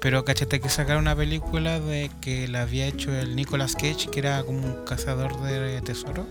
pero 0.00 0.24
cachate 0.24 0.60
que 0.60 0.68
sacaron 0.68 1.02
una 1.02 1.16
película 1.16 1.80
de 1.80 2.10
que 2.20 2.46
la 2.48 2.62
había 2.62 2.86
hecho 2.86 3.12
el 3.14 3.34
Nicolas 3.36 3.74
Cage, 3.74 4.08
que 4.10 4.20
era 4.20 4.42
como 4.44 4.58
un 4.64 4.84
cazador 4.84 5.40
de 5.42 5.80
tesoro. 5.82 6.26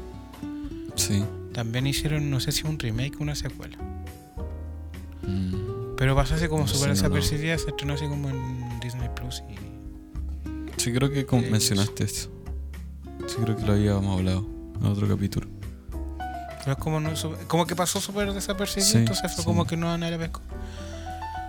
Sí. 0.96 1.24
También 1.54 1.88
hicieron, 1.88 2.30
no 2.30 2.40
sé 2.40 2.52
si 2.52 2.66
un 2.68 2.78
remake 2.80 3.16
o 3.20 3.24
una 3.24 3.36
secuela. 3.36 3.78
Mm. 5.24 5.96
Pero 5.98 6.16
pasó 6.16 6.36
así 6.36 6.48
como 6.48 6.62
No 6.62 6.68
súper 6.68 6.90
no, 6.90 6.94
desapercibida, 6.96 7.58
se 7.58 7.70
estrenó 7.70 7.94
así 7.96 8.06
como 8.08 8.30
en 8.30 8.80
Disney 8.80 9.10
Plus 9.16 9.44
y 9.50 9.58
Sí, 10.80 10.94
creo 10.94 11.10
que 11.10 11.22
Eh, 11.22 11.50
mencionaste 11.52 12.04
eso. 12.04 12.30
Sí, 13.28 13.36
creo 13.44 13.56
que 13.58 13.66
lo 13.66 13.74
habíamos 13.74 14.18
hablado 14.20 14.46
en 14.80 14.86
otro 14.86 15.08
capítulo. 15.08 15.48
Pero 16.60 16.72
es 16.74 16.78
como, 16.78 17.00
no, 17.00 17.10
como 17.48 17.66
que 17.66 17.76
pasó 17.76 18.00
súper 18.00 18.32
desapercibido, 18.32 18.92
Sí, 18.92 18.98
entonces 19.00 19.32
fue 19.34 19.44
sí. 19.44 19.46
como 19.46 19.66
que 19.66 19.76
no 19.76 19.90
a 19.92 19.98
nadie 19.98 20.18
pescó. 20.20 20.42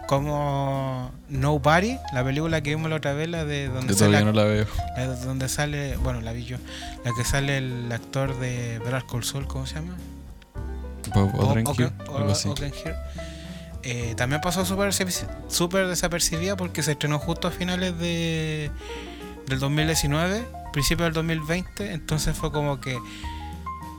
Como 0.08 1.12
Nobody, 1.28 1.98
la 2.14 2.24
película 2.24 2.62
que 2.62 2.70
vimos 2.70 2.88
la 2.88 2.96
otra 2.96 3.12
vez, 3.12 3.28
la 3.28 3.44
de 3.44 3.68
donde, 3.68 3.92
Yo 3.92 3.98
sale, 3.98 4.24
no 4.24 4.32
la 4.32 4.44
veo. 4.44 4.66
la 4.96 5.06
de 5.06 5.24
donde 5.26 5.50
sale, 5.50 5.98
bueno, 5.98 6.22
la 6.22 6.32
vi 6.32 6.46
yo, 6.46 6.56
la 7.04 7.12
que 7.14 7.24
sale 7.26 7.58
el 7.58 7.92
actor 7.92 8.34
de 8.40 8.78
Better 8.78 9.04
Call 9.10 9.22
Saul, 9.22 9.46
¿cómo 9.46 9.66
se 9.66 9.74
llama? 9.74 9.94
Bob 11.14 11.34
O- 11.34 11.48
Odenkirk. 11.48 11.92
Eh, 13.82 14.14
también 14.16 14.40
pasó 14.40 14.64
súper 14.64 14.92
súper 15.48 15.86
desapercibida 15.86 16.56
porque 16.56 16.82
se 16.82 16.92
estrenó 16.92 17.18
justo 17.18 17.46
a 17.48 17.50
finales 17.50 17.98
de, 17.98 18.70
del 19.46 19.58
2019, 19.58 20.42
principio 20.72 21.04
del 21.04 21.12
2020, 21.12 21.92
entonces 21.92 22.34
fue 22.34 22.50
como 22.50 22.80
que 22.80 22.96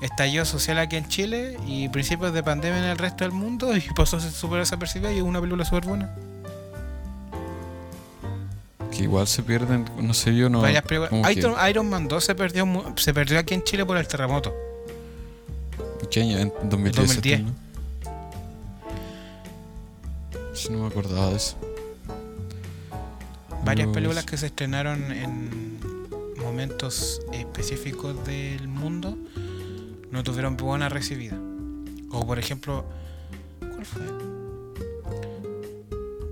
estallido 0.01 0.45
social 0.45 0.77
aquí 0.79 0.95
en 0.95 1.07
Chile 1.07 1.57
y 1.67 1.89
principios 1.89 2.33
de 2.33 2.43
pandemia 2.43 2.79
en 2.79 2.85
el 2.85 2.97
resto 2.97 3.23
del 3.23 3.33
mundo 3.33 3.75
y 3.75 3.81
pasó 3.95 4.19
súper 4.19 4.59
desapercibida 4.59 5.11
y 5.11 5.17
es 5.17 5.23
una 5.23 5.39
película 5.39 5.65
súper 5.65 5.85
buena. 5.85 6.15
Que 8.91 9.03
igual 9.03 9.27
se 9.27 9.43
pierden, 9.43 9.85
no 9.99 10.13
sé 10.13 10.35
yo, 10.35 10.49
no. 10.49 10.61
Que- 10.63 11.69
Iron, 11.69 11.89
Man 11.89 12.07
2 12.07 12.23
se 12.23 12.35
perdió, 12.35 12.65
se 12.95 13.13
perdió 13.13 13.39
aquí 13.39 13.53
en 13.53 13.63
Chile 13.63 13.85
por 13.85 13.97
el 13.97 14.07
terremoto. 14.07 14.53
¿Qué 16.09 16.21
año? 16.21 16.39
En 16.39 16.51
2010. 16.69 16.95
2010. 16.95 17.41
¿no? 17.43 17.53
Sí, 20.53 20.69
no 20.71 20.79
me 20.79 20.87
acordaba 20.87 21.29
de 21.29 21.35
eso. 21.35 21.55
Varias 23.63 23.89
películas 23.89 24.25
que 24.25 24.37
se 24.37 24.47
estrenaron 24.47 25.11
en 25.11 25.79
momentos 26.41 27.21
específicos 27.31 28.25
del 28.25 28.67
mundo 28.67 29.17
no 30.11 30.23
tuvieron 30.23 30.57
buena 30.57 30.89
recibida. 30.89 31.37
Como 32.09 32.25
por 32.25 32.39
ejemplo, 32.39 32.85
¿cuál 33.59 33.85
fue? 33.85 34.01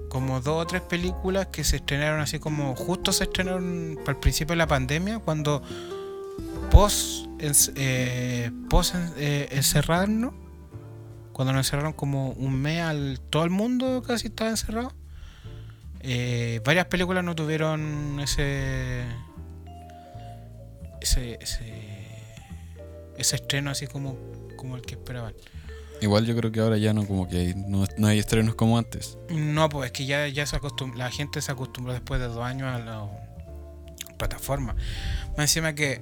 Como 0.09 0.41
dos 0.41 0.63
o 0.63 0.67
tres 0.67 0.81
películas 0.81 1.47
que 1.47 1.63
se 1.63 1.77
estrenaron 1.77 2.19
así 2.19 2.39
como 2.39 2.75
justo 2.75 3.11
se 3.11 3.25
estrenaron 3.25 3.99
para 3.99 4.13
el 4.13 4.17
principio 4.17 4.53
de 4.53 4.57
la 4.57 4.67
pandemia, 4.67 5.19
cuando 5.19 5.61
post, 6.71 7.27
eh, 7.39 8.51
post 8.69 8.95
eh, 9.17 9.49
encerrarnos, 9.51 10.33
cuando 11.33 11.53
nos 11.53 11.67
encerraron 11.67 11.93
como 11.93 12.31
un 12.31 12.59
mes 12.59 12.81
al 12.81 13.19
todo 13.29 13.43
el 13.43 13.51
mundo 13.51 14.01
casi 14.05 14.27
estaba 14.27 14.49
encerrado. 14.49 14.91
Eh, 15.99 16.61
varias 16.63 16.85
películas 16.85 17.23
no 17.23 17.35
tuvieron 17.35 18.19
ese, 18.19 19.03
ese 21.01 21.37
ese 21.41 21.96
ese 23.17 23.35
estreno 23.37 23.69
así 23.71 23.87
como 23.87 24.17
como 24.57 24.75
el 24.75 24.81
que 24.81 24.95
esperaban. 24.95 25.33
Igual 26.01 26.25
yo 26.25 26.35
creo 26.35 26.51
que 26.51 26.59
ahora 26.59 26.77
ya 26.77 26.93
no, 26.93 27.05
como 27.07 27.27
que 27.27 27.37
hay, 27.37 27.53
no, 27.55 27.85
no 27.97 28.07
hay 28.07 28.19
estrenos 28.19 28.53
como 28.55 28.77
antes. 28.77 29.17
No, 29.29 29.67
pues 29.69 29.87
es 29.87 29.91
que 29.91 30.05
ya, 30.05 30.27
ya 30.27 30.45
se 30.45 30.55
acostum- 30.59 30.93
la 30.95 31.09
gente 31.11 31.41
se 31.41 31.51
acostumbró 31.51 31.93
después 31.93 32.19
de 32.19 32.27
dos 32.27 32.37
años 32.43 32.67
a 32.73 32.79
la 32.79 33.07
plataforma. 34.17 34.75
Más 35.31 35.39
encima 35.39 35.73
que 35.73 36.01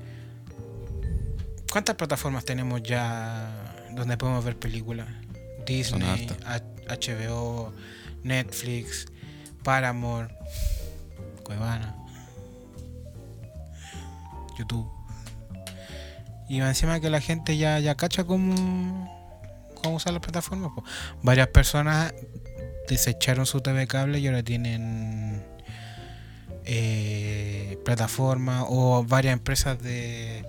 ¿cuántas 1.71 1.95
plataformas 1.95 2.43
tenemos 2.45 2.82
ya 2.84 3.88
donde 3.93 4.17
podemos 4.17 4.43
ver 4.43 4.58
películas? 4.58 5.08
Disney, 5.65 6.28
HBO, 6.88 7.73
Netflix, 8.23 9.08
Paramore, 9.63 10.28
Cuevana, 11.43 11.95
YouTube. 14.58 14.89
Y 16.48 16.62
encima 16.62 17.00
que 17.00 17.10
la 17.10 17.22
gente 17.22 17.58
ya, 17.58 17.80
ya 17.80 17.96
cacha 17.96 18.24
cómo, 18.24 18.54
cómo 19.82 19.96
usar 19.96 20.14
las 20.14 20.22
plataformas. 20.22 20.72
Varias 21.22 21.48
personas 21.48 22.14
desecharon 22.88 23.46
su 23.46 23.62
TV 23.62 23.88
cable 23.88 24.20
y 24.20 24.28
ahora 24.28 24.44
tienen 24.44 25.44
eh, 26.66 27.78
plataformas 27.84 28.66
o 28.68 29.04
varias 29.04 29.34
empresas 29.34 29.82
de, 29.82 30.46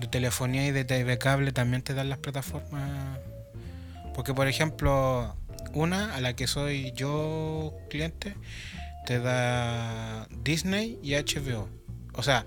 de 0.00 0.06
telefonía 0.06 0.66
y 0.66 0.72
de 0.72 0.84
TV 0.84 1.18
cable 1.18 1.52
también 1.52 1.82
te 1.82 1.94
dan 1.94 2.08
las 2.08 2.18
plataformas. 2.18 3.18
Porque 4.14 4.34
por 4.34 4.48
ejemplo, 4.48 5.36
una 5.72 6.14
a 6.14 6.20
la 6.20 6.34
que 6.34 6.46
soy 6.46 6.92
yo 6.92 7.74
cliente 7.88 8.34
te 9.06 9.20
da 9.20 10.26
Disney 10.44 10.98
y 11.02 11.14
HBO. 11.14 11.68
O 12.14 12.22
sea, 12.22 12.44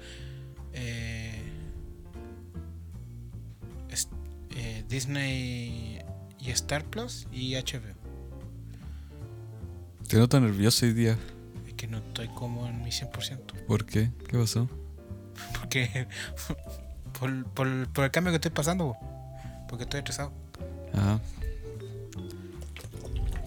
eh, 0.74 1.31
Disney 4.92 6.00
y 6.40 6.52
Star 6.52 6.84
Plus 6.84 7.26
y 7.32 7.56
HBO. 7.56 7.96
Te 10.08 10.18
noto 10.18 10.40
nervioso 10.40 10.86
hoy 10.86 10.92
día. 10.94 11.18
Es 11.66 11.74
que 11.76 11.88
no 11.88 12.00
estoy 12.00 12.28
como 12.30 12.68
en 12.68 12.84
mi 12.84 12.90
100%. 12.92 13.66
¿Por 13.66 13.86
qué? 13.86 14.12
¿Qué 14.28 14.38
pasó? 14.38 14.70
Porque. 15.60 16.08
por, 17.20 17.46
por, 17.46 17.88
por 17.94 18.04
el 18.06 18.12
cambio 18.12 18.32
que 18.32 18.36
estoy 18.36 18.52
pasando, 18.52 18.94
po. 18.94 18.98
porque 19.70 19.84
estoy 19.86 20.00
estresado. 20.00 20.34
Ah. 20.94 21.20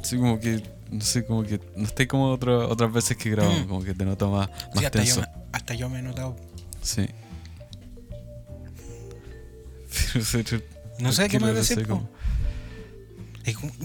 Sí, 0.02 0.16
como 0.16 0.40
que, 0.40 0.62
no 0.90 1.00
sé, 1.02 1.24
como 1.26 1.42
que 1.44 1.60
no 1.76 1.84
estoy 1.84 2.06
como 2.06 2.30
otra- 2.32 2.66
otras 2.68 2.90
veces 2.92 3.16
que 3.18 3.30
grabo, 3.30 3.52
Mm. 3.52 3.68
como 3.68 3.82
que 3.84 3.94
te 3.94 4.04
noto 4.04 4.30
más, 4.30 4.48
más 4.48 4.58
Sí, 4.78 4.84
hasta, 4.84 5.02
yo 5.02 5.14
tenso. 5.14 5.20
me, 5.20 5.26
hasta 5.52 5.74
yo 5.74 5.88
me 5.90 5.98
he 5.98 6.02
notado. 6.02 6.36
Sí. 6.82 7.06
Pero, 10.12 10.24
pero, 10.50 10.62
No 10.98 11.12
sé 11.12 11.28
qué 11.28 11.38
más 11.40 11.50
no 11.54 11.62
sé 11.62 11.74
decir. 11.76 11.88
como- 11.88 12.08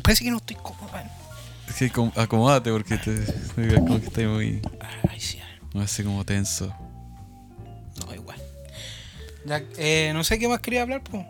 Parece 0.04 0.24
que 0.24 0.32
no 0.32 0.38
estoy 0.38 0.56
cómodo. 0.58 0.90
Es 1.68 1.76
que 1.76 1.90
com- 1.92 2.12
acomódate 2.16 2.72
porque 2.72 2.98
te, 2.98 3.16
como 3.80 4.00
que 4.00 4.06
estás 4.08 4.24
muy, 4.26 4.62
Ay, 5.10 5.20
sí. 5.20 5.40
muy 5.74 5.84
así 5.84 6.04
como 6.04 6.26
tenso. 6.26 6.74
No, 8.06 8.16
igual. 8.16 8.40
Ya, 9.46 9.62
eh, 9.78 10.12
no 10.14 10.24
sé 10.24 10.40
qué 10.40 10.48
más 10.48 10.60
quería 10.62 10.82
hablar, 10.84 11.04
pues. 11.04 11.26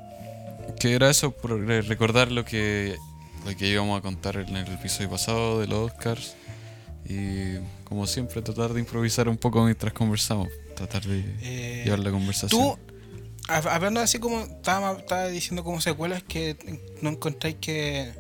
Que 0.80 0.94
era 0.94 1.10
eso, 1.10 1.32
por 1.32 1.60
re- 1.60 1.82
recordar 1.82 2.32
lo 2.32 2.46
que, 2.46 2.96
lo 3.46 3.56
que 3.58 3.68
íbamos 3.68 3.98
a 3.98 4.02
contar 4.02 4.38
en 4.38 4.56
el 4.56 4.68
episodio 4.72 5.10
pasado 5.10 5.60
de 5.60 5.68
los 5.68 5.92
Oscars. 5.92 6.36
Y 7.06 7.58
como 7.86 8.06
siempre, 8.08 8.42
tratar 8.42 8.74
de 8.74 8.80
improvisar 8.80 9.28
un 9.28 9.38
poco 9.38 9.64
mientras 9.64 9.92
conversamos. 9.94 10.48
Tratar 10.76 11.04
de 11.04 11.24
Eh, 11.42 11.82
llevar 11.84 12.00
la 12.00 12.12
conversación. 12.12 12.62
Tú, 12.62 12.80
hablando 13.50 14.00
así 14.00 14.20
como 14.20 14.40
estaba, 14.42 14.94
estaba 14.98 15.28
diciendo 15.28 15.64
como 15.64 15.82
secuelas 15.82 16.24
que 16.24 16.56
no 17.02 17.10
encontráis 17.10 17.56
que 17.60 18.14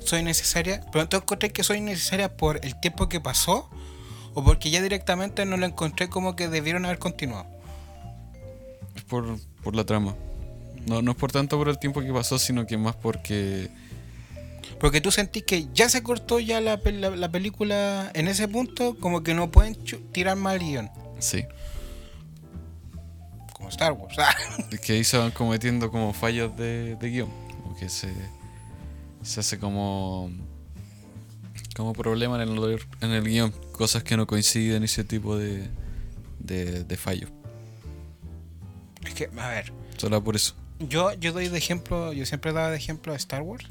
soy 0.00 0.22
necesaria, 0.22 0.84
pero 0.92 1.08
¿tú 1.08 1.16
encontráis 1.16 1.52
que 1.52 1.62
soy 1.64 1.80
necesaria 1.80 2.36
por 2.36 2.64
el 2.64 2.78
tiempo 2.80 3.08
que 3.08 3.20
pasó 3.20 3.68
o 4.34 4.44
porque 4.44 4.70
ya 4.70 4.82
directamente 4.82 5.44
no 5.46 5.56
lo 5.56 5.66
encontré 5.66 6.08
como 6.08 6.36
que 6.36 6.48
debieron 6.48 6.84
haber 6.84 6.98
continuado? 6.98 7.46
Es 8.94 9.02
por, 9.02 9.38
por 9.62 9.74
la 9.76 9.84
trama. 9.84 10.14
No, 10.86 11.02
no 11.02 11.10
es 11.12 11.16
por 11.16 11.32
tanto 11.32 11.56
por 11.58 11.68
el 11.68 11.78
tiempo 11.78 12.00
que 12.00 12.12
pasó, 12.12 12.38
sino 12.38 12.66
que 12.66 12.76
más 12.76 12.94
porque... 12.96 13.68
Porque 14.80 15.00
tú 15.00 15.10
sentís 15.10 15.42
que 15.44 15.66
ya 15.72 15.88
se 15.88 16.02
cortó 16.02 16.38
ya 16.38 16.60
la, 16.60 16.76
la- 16.84 17.10
la 17.10 17.28
película 17.30 18.10
en 18.14 18.28
ese 18.28 18.46
punto, 18.46 18.96
como 19.00 19.22
que 19.22 19.32
no 19.34 19.50
pueden 19.50 19.74
tirar 20.12 20.36
mal 20.36 20.58
guion, 20.58 20.90
Sí. 21.18 21.44
Como 23.66 23.70
Star 23.70 23.92
Wars. 23.92 24.16
Es 24.70 24.80
que 24.80 24.92
ahí 24.94 25.04
se 25.04 25.18
van 25.18 25.30
cometiendo 25.30 25.90
como 25.90 26.12
fallos 26.12 26.56
de, 26.56 26.96
de 26.96 27.10
guion. 27.10 27.28
Que 27.78 27.88
se, 27.88 28.12
se 29.22 29.40
hace 29.40 29.58
como... 29.58 30.30
Como 31.74 31.92
problema 31.92 32.42
en 32.42 32.48
el, 32.48 32.80
en 33.02 33.10
el 33.10 33.24
guion. 33.24 33.50
Cosas 33.72 34.02
que 34.02 34.16
no 34.16 34.26
coinciden 34.26 34.82
ese 34.82 35.04
tipo 35.04 35.36
de, 35.36 35.68
de, 36.38 36.84
de 36.84 36.96
fallo. 36.96 37.28
Es 39.04 39.14
que, 39.14 39.28
a 39.36 39.48
ver, 39.48 39.72
Solo 39.98 40.22
por 40.24 40.36
eso. 40.36 40.54
yo, 40.78 41.12
yo 41.14 41.32
doy 41.32 41.48
de 41.48 41.58
ejemplo, 41.58 42.12
yo 42.12 42.24
siempre 42.24 42.52
daba 42.52 42.70
de 42.70 42.76
ejemplo 42.76 43.12
a 43.12 43.16
Star 43.16 43.42
Wars. 43.42 43.66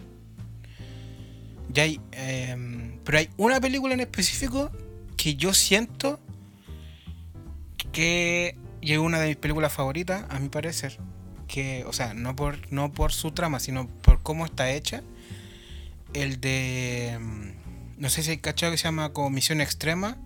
Ya 1.69 1.84
hay, 1.84 1.99
em, 2.12 2.99
pero 3.03 3.17
hay 3.17 3.29
una 3.38 3.60
película 3.60 3.93
en 3.95 4.01
específico 4.01 4.71
que 5.17 5.36
yo 5.36 5.53
siento 5.53 6.19
que 7.91 8.55
y 8.86 8.93
es 8.93 9.00
una 9.00 9.19
de 9.19 9.28
mis 9.30 9.36
películas 9.38 9.74
favoritas, 9.74 10.24
a 10.30 10.39
mi 10.39 10.50
parecer. 10.50 10.98
Que, 11.48 11.84
o 11.88 11.93
sea, 11.93 12.13
no 12.13 12.36
por, 12.36 12.71
no 12.71 12.91
por 12.91 13.12
su 13.12 13.32
trama, 13.32 13.60
sino 13.60 13.88
por 13.88 14.21
cómo 14.24 14.45
está 14.45 14.69
hecha. 14.71 15.02
El 16.13 16.39
de. 16.39 17.10
em, 17.10 17.54
No 17.98 18.10
sé 18.10 18.24
si 18.24 18.32
hay 18.32 18.38
cachado 18.38 18.71
que 18.71 18.78
se 18.78 18.84
llama 18.86 19.12
como 19.13 19.30
Misión 19.30 19.62
Extrema. 19.62 20.17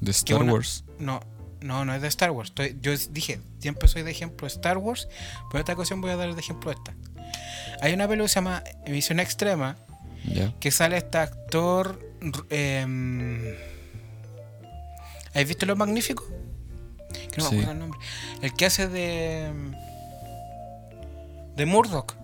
De 0.00 0.10
Star 0.10 0.42
una- 0.42 0.52
Wars. 0.52 0.84
No, 0.98 1.20
no, 1.60 1.84
no 1.84 1.94
es 1.94 2.02
de 2.02 2.08
Star 2.08 2.30
Wars. 2.30 2.50
Estoy- 2.50 2.76
yo 2.80 2.92
dije, 3.10 3.40
siempre 3.60 3.86
soy 3.88 4.02
de 4.02 4.10
ejemplo 4.10 4.46
Star 4.46 4.78
Wars, 4.78 5.08
pero 5.50 5.60
esta 5.60 5.72
ocasión 5.74 6.00
voy 6.00 6.10
a 6.10 6.16
dar 6.16 6.34
de 6.34 6.40
ejemplo 6.40 6.70
esta. 6.70 6.94
Hay 7.82 7.92
una 7.94 8.06
película 8.08 8.24
que 8.24 8.28
se 8.28 8.34
llama 8.36 8.62
Misión 8.88 9.20
Extrema, 9.20 9.76
que 10.60 10.70
sale 10.70 10.96
este 10.98 11.18
actor... 11.18 11.98
Eh, 12.50 13.58
¿Has 15.34 15.46
visto 15.46 15.64
Lo 15.66 15.76
Magnífico? 15.76 16.24
Que 17.30 17.40
no 17.42 17.50
me 17.50 17.56
acuerdo 17.58 17.72
el 17.72 17.78
nombre. 17.78 17.98
El 18.42 18.54
que 18.54 18.66
hace 18.66 18.88
de... 18.88 19.52
De 21.56 21.66
Murdoch. 21.66 22.14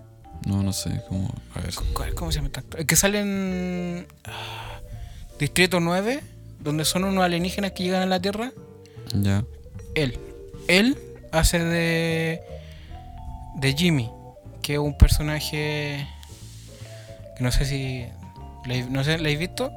No, 0.45 0.63
no 0.63 0.73
sé. 0.73 1.01
Cómo, 1.09 1.33
a 1.55 1.59
ver. 1.61 1.73
¿Cuál- 1.93 2.13
¿Cómo 2.15 2.31
se 2.31 2.39
llama? 2.39 2.49
El 2.77 2.85
que 2.85 2.95
sale 2.95 3.19
en... 3.19 4.07
ah, 4.25 4.79
Distrito 5.39 5.79
9, 5.79 6.21
donde 6.59 6.85
son 6.85 7.03
unos 7.03 7.23
alienígenas 7.23 7.71
que 7.73 7.83
llegan 7.83 8.01
a 8.01 8.05
la 8.05 8.19
Tierra. 8.19 8.51
Ya. 9.13 9.43
él. 9.95 10.19
Él 10.67 10.97
hace 11.31 11.59
de. 11.63 12.41
de 13.55 13.73
Jimmy, 13.73 14.09
que 14.61 14.73
es 14.73 14.79
un 14.79 14.97
personaje. 14.97 16.05
que 17.37 17.43
no 17.43 17.51
sé 17.51 17.65
si. 17.65 18.05
no 18.89 19.03
sé, 19.03 19.11
¿lo 19.17 19.23
habéis 19.23 19.39
visto? 19.39 19.71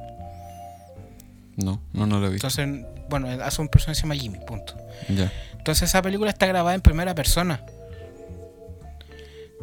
No, 1.57 1.79
no, 1.93 2.07
no 2.07 2.19
lo 2.19 2.27
he 2.27 2.31
visto. 2.31 2.47
Entonces, 2.47 2.85
bueno, 3.11 3.27
hace 3.43 3.61
un 3.61 3.67
personaje 3.67 3.97
que 3.97 4.01
se 4.01 4.01
llama 4.07 4.15
Jimmy, 4.15 4.39
punto. 4.39 4.75
Entonces, 5.57 5.89
esa 5.89 6.01
película 6.01 6.31
está 6.31 6.47
grabada 6.47 6.73
en 6.73 6.81
primera 6.81 7.13
persona. 7.13 7.63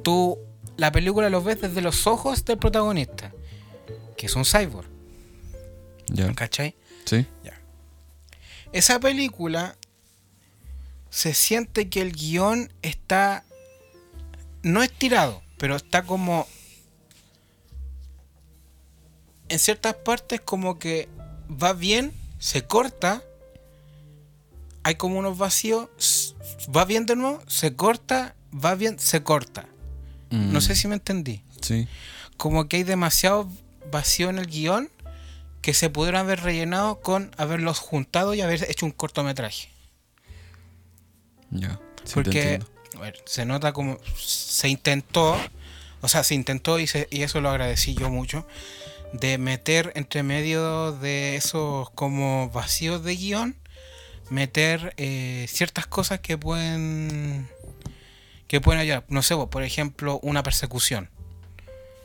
Tú 0.04 0.38
la 0.76 0.92
película 0.92 1.28
lo 1.28 1.42
ves 1.42 1.60
desde 1.60 1.82
los 1.82 2.06
ojos 2.06 2.44
del 2.44 2.58
protagonista, 2.58 3.32
que 4.16 4.26
es 4.26 4.36
un 4.36 4.44
cyborg, 4.44 4.86
Ya. 6.06 6.32
¿cachai? 6.34 6.76
Sí. 7.04 7.26
Esa 8.70 9.00
película 9.00 9.76
se 11.10 11.34
siente 11.34 11.88
que 11.88 12.02
el 12.02 12.12
guion 12.12 12.70
está 12.82 13.42
no 14.62 14.82
estirado, 14.82 15.42
pero 15.56 15.74
está 15.74 16.02
como 16.04 16.46
en 19.48 19.58
ciertas 19.58 19.94
partes 19.94 20.40
como 20.40 20.78
que 20.78 21.08
va 21.50 21.72
bien, 21.72 22.12
se 22.38 22.62
corta, 22.66 23.22
hay 24.88 24.94
como 24.94 25.18
unos 25.18 25.36
vacíos, 25.36 26.34
va 26.74 26.84
bien 26.86 27.04
de 27.06 27.14
nuevo, 27.14 27.42
se 27.46 27.74
corta, 27.76 28.34
va 28.52 28.74
bien, 28.74 28.98
se 28.98 29.22
corta. 29.22 29.66
No 30.30 30.58
Mm, 30.58 30.62
sé 30.62 30.74
si 30.76 30.88
me 30.88 30.94
entendí. 30.94 31.42
Sí. 31.60 31.86
Como 32.36 32.68
que 32.68 32.76
hay 32.78 32.82
demasiado 32.84 33.48
vacío 33.90 34.30
en 34.30 34.38
el 34.38 34.46
guion 34.46 34.90
que 35.62 35.74
se 35.74 35.90
pudieron 35.90 36.20
haber 36.20 36.40
rellenado 36.42 37.00
con 37.00 37.30
haberlos 37.36 37.78
juntado 37.80 38.32
y 38.34 38.40
haber 38.40 38.64
hecho 38.70 38.86
un 38.86 38.92
cortometraje. 38.92 39.68
Ya. 41.50 41.78
Sí, 42.04 42.12
Porque 42.14 42.54
entiendo. 42.54 42.66
a 42.96 43.00
ver, 43.00 43.16
se 43.26 43.44
nota 43.44 43.72
como 43.72 43.98
se 44.16 44.68
intentó, 44.68 45.36
o 46.00 46.08
sea, 46.08 46.24
se 46.24 46.34
intentó 46.34 46.78
y, 46.78 46.86
se- 46.86 47.08
y 47.10 47.22
eso 47.22 47.40
lo 47.40 47.50
agradecí 47.50 47.94
yo 47.94 48.10
mucho, 48.10 48.46
de 49.12 49.38
meter 49.38 49.92
entre 49.96 50.22
medio 50.22 50.92
de 50.92 51.36
esos 51.36 51.90
como 51.90 52.50
vacíos 52.50 53.02
de 53.04 53.16
guion, 53.16 53.56
meter 54.30 54.94
eh, 54.96 55.46
ciertas 55.48 55.86
cosas 55.86 56.20
que 56.20 56.38
pueden 56.38 57.48
que 58.46 58.60
pueden 58.60 58.80
ayudar. 58.80 59.04
No 59.08 59.22
sé, 59.22 59.36
por 59.36 59.62
ejemplo, 59.62 60.18
una 60.22 60.42
persecución. 60.42 61.10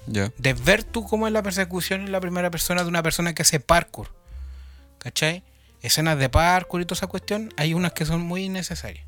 Ya. 0.07 0.31
De 0.37 0.53
ver 0.53 0.83
tú 0.83 1.05
cómo 1.05 1.27
es 1.27 1.33
la 1.33 1.41
persecución 1.41 2.01
en 2.01 2.11
la 2.11 2.19
primera 2.19 2.51
persona 2.51 2.83
de 2.83 2.89
una 2.89 3.01
persona 3.01 3.33
que 3.33 3.41
hace 3.43 3.59
parkour. 3.59 4.09
¿Cachai? 4.97 5.43
Escenas 5.81 6.17
de 6.19 6.29
parkour 6.29 6.81
y 6.81 6.85
toda 6.85 6.97
esa 6.97 7.07
cuestión, 7.07 7.53
hay 7.57 7.73
unas 7.73 7.93
que 7.93 8.05
son 8.05 8.21
muy 8.21 8.43
innecesarias. 8.43 9.05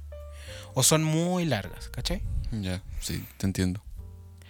O 0.74 0.84
son 0.84 1.04
muy 1.04 1.46
largas, 1.46 1.90
¿cachai? 1.90 2.22
Ya. 2.52 2.82
Sí, 3.00 3.26
te 3.38 3.46
entiendo. 3.46 3.82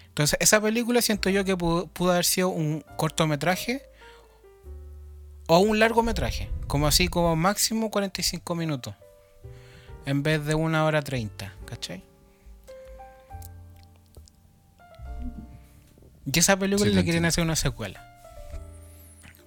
Entonces, 0.07 0.37
esa 0.39 0.61
película 0.61 1.01
siento 1.01 1.29
yo 1.29 1.43
que 1.43 1.57
pudo, 1.57 1.87
pudo 1.87 2.11
haber 2.11 2.25
sido 2.25 2.49
un 2.49 2.85
cortometraje 2.97 3.81
o 5.47 5.59
un 5.59 5.79
largometraje. 5.79 6.49
Como 6.67 6.87
así, 6.87 7.07
como 7.07 7.35
máximo 7.35 7.91
45 7.91 8.55
minutos. 8.55 8.95
En 10.05 10.23
vez 10.23 10.45
de 10.45 10.55
una 10.55 10.85
hora 10.85 11.01
30, 11.01 11.53
¿cachai? 11.65 12.03
Y 16.31 16.39
esa 16.39 16.57
película 16.57 16.89
Sí, 16.89 16.95
le 16.95 17.03
quieren 17.03 17.25
hacer 17.25 17.43
una 17.43 17.55
secuela. 17.55 18.03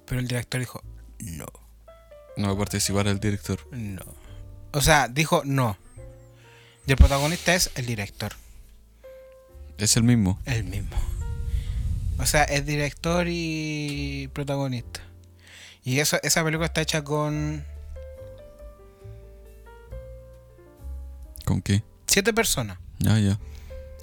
Pero 0.07 0.21
el 0.21 0.29
director 0.29 0.61
dijo, 0.61 0.83
no, 1.19 1.47
No 2.37 2.47
va 2.49 2.53
a 2.55 2.59
participar 2.59 3.07
el 3.09 3.19
director. 3.21 3.61
no. 3.73 4.03
O 4.73 4.83
sea, 4.83 5.09
dijo 5.09 5.43
no. 5.45 5.79
Y 6.87 6.91
el 6.91 6.97
protagonista 6.99 7.55
es 7.55 7.71
el 7.75 7.87
director. 7.87 8.33
Es 9.79 9.97
el 9.97 10.03
mismo. 10.03 10.39
El 10.45 10.65
mismo. 10.65 10.97
O 12.19 12.27
sea, 12.27 12.45
es 12.45 12.67
director 12.67 13.27
y 13.29 14.29
protagonista. 14.35 15.01
Y 15.89 16.01
eso, 16.01 16.19
esa 16.23 16.45
película 16.45 16.67
está 16.67 16.83
hecha 16.83 17.03
con 17.03 17.65
¿Con 21.47 21.63
qué? 21.63 21.83
siete 22.07 22.35
personas. 22.35 22.79
Ya, 22.99 23.19
ya. 23.19 23.39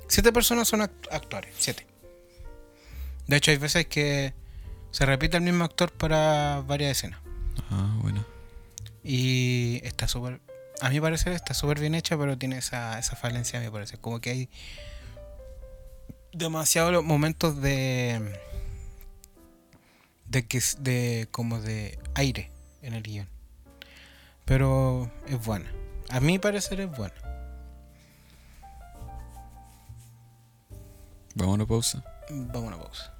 Siete 0.07 0.33
personas 0.33 0.67
son 0.67 0.79
act- 0.81 1.07
actores. 1.11 1.53
Siete. 1.59 1.85
De 3.27 3.37
hecho, 3.37 3.51
hay 3.51 3.57
veces 3.57 3.85
que 3.85 4.33
se 4.89 5.05
repite 5.05 5.37
el 5.37 5.43
mismo 5.43 5.63
actor 5.63 5.91
para 5.91 6.63
varias 6.65 6.97
escenas. 6.97 7.19
Ah, 7.69 7.95
bueno. 8.01 8.25
Y 9.03 9.79
está 9.83 10.07
súper. 10.07 10.41
A 10.81 10.89
mi 10.89 10.99
parecer 10.99 11.33
está 11.33 11.53
súper 11.53 11.79
bien 11.79 11.93
hecha, 11.93 12.17
pero 12.17 12.35
tiene 12.35 12.57
esa, 12.57 12.97
esa 12.97 13.15
falencia, 13.15 13.59
a 13.59 13.63
mi 13.63 13.69
parecer. 13.69 13.99
Como 13.99 14.19
que 14.21 14.29
hay 14.31 14.49
demasiados 16.33 17.03
momentos 17.03 17.61
de. 17.61 18.39
De 20.27 20.45
que 20.47 20.57
s- 20.57 20.77
de 20.79 21.27
como 21.31 21.59
de 21.61 21.99
aire 22.15 22.51
en 22.81 22.93
el 22.93 23.03
guion. 23.03 23.27
Pero 24.45 25.11
es 25.27 25.43
buena. 25.43 25.71
A 26.09 26.19
mi 26.19 26.37
parecer 26.39 26.79
es 26.81 26.91
buena. 26.95 27.13
Vamos 31.35 31.53
a 31.53 31.55
una 31.55 31.65
pausa. 31.65 32.03
Vamos 32.29 32.55
a 32.63 32.67
una 32.67 32.77
pausa. 32.77 33.14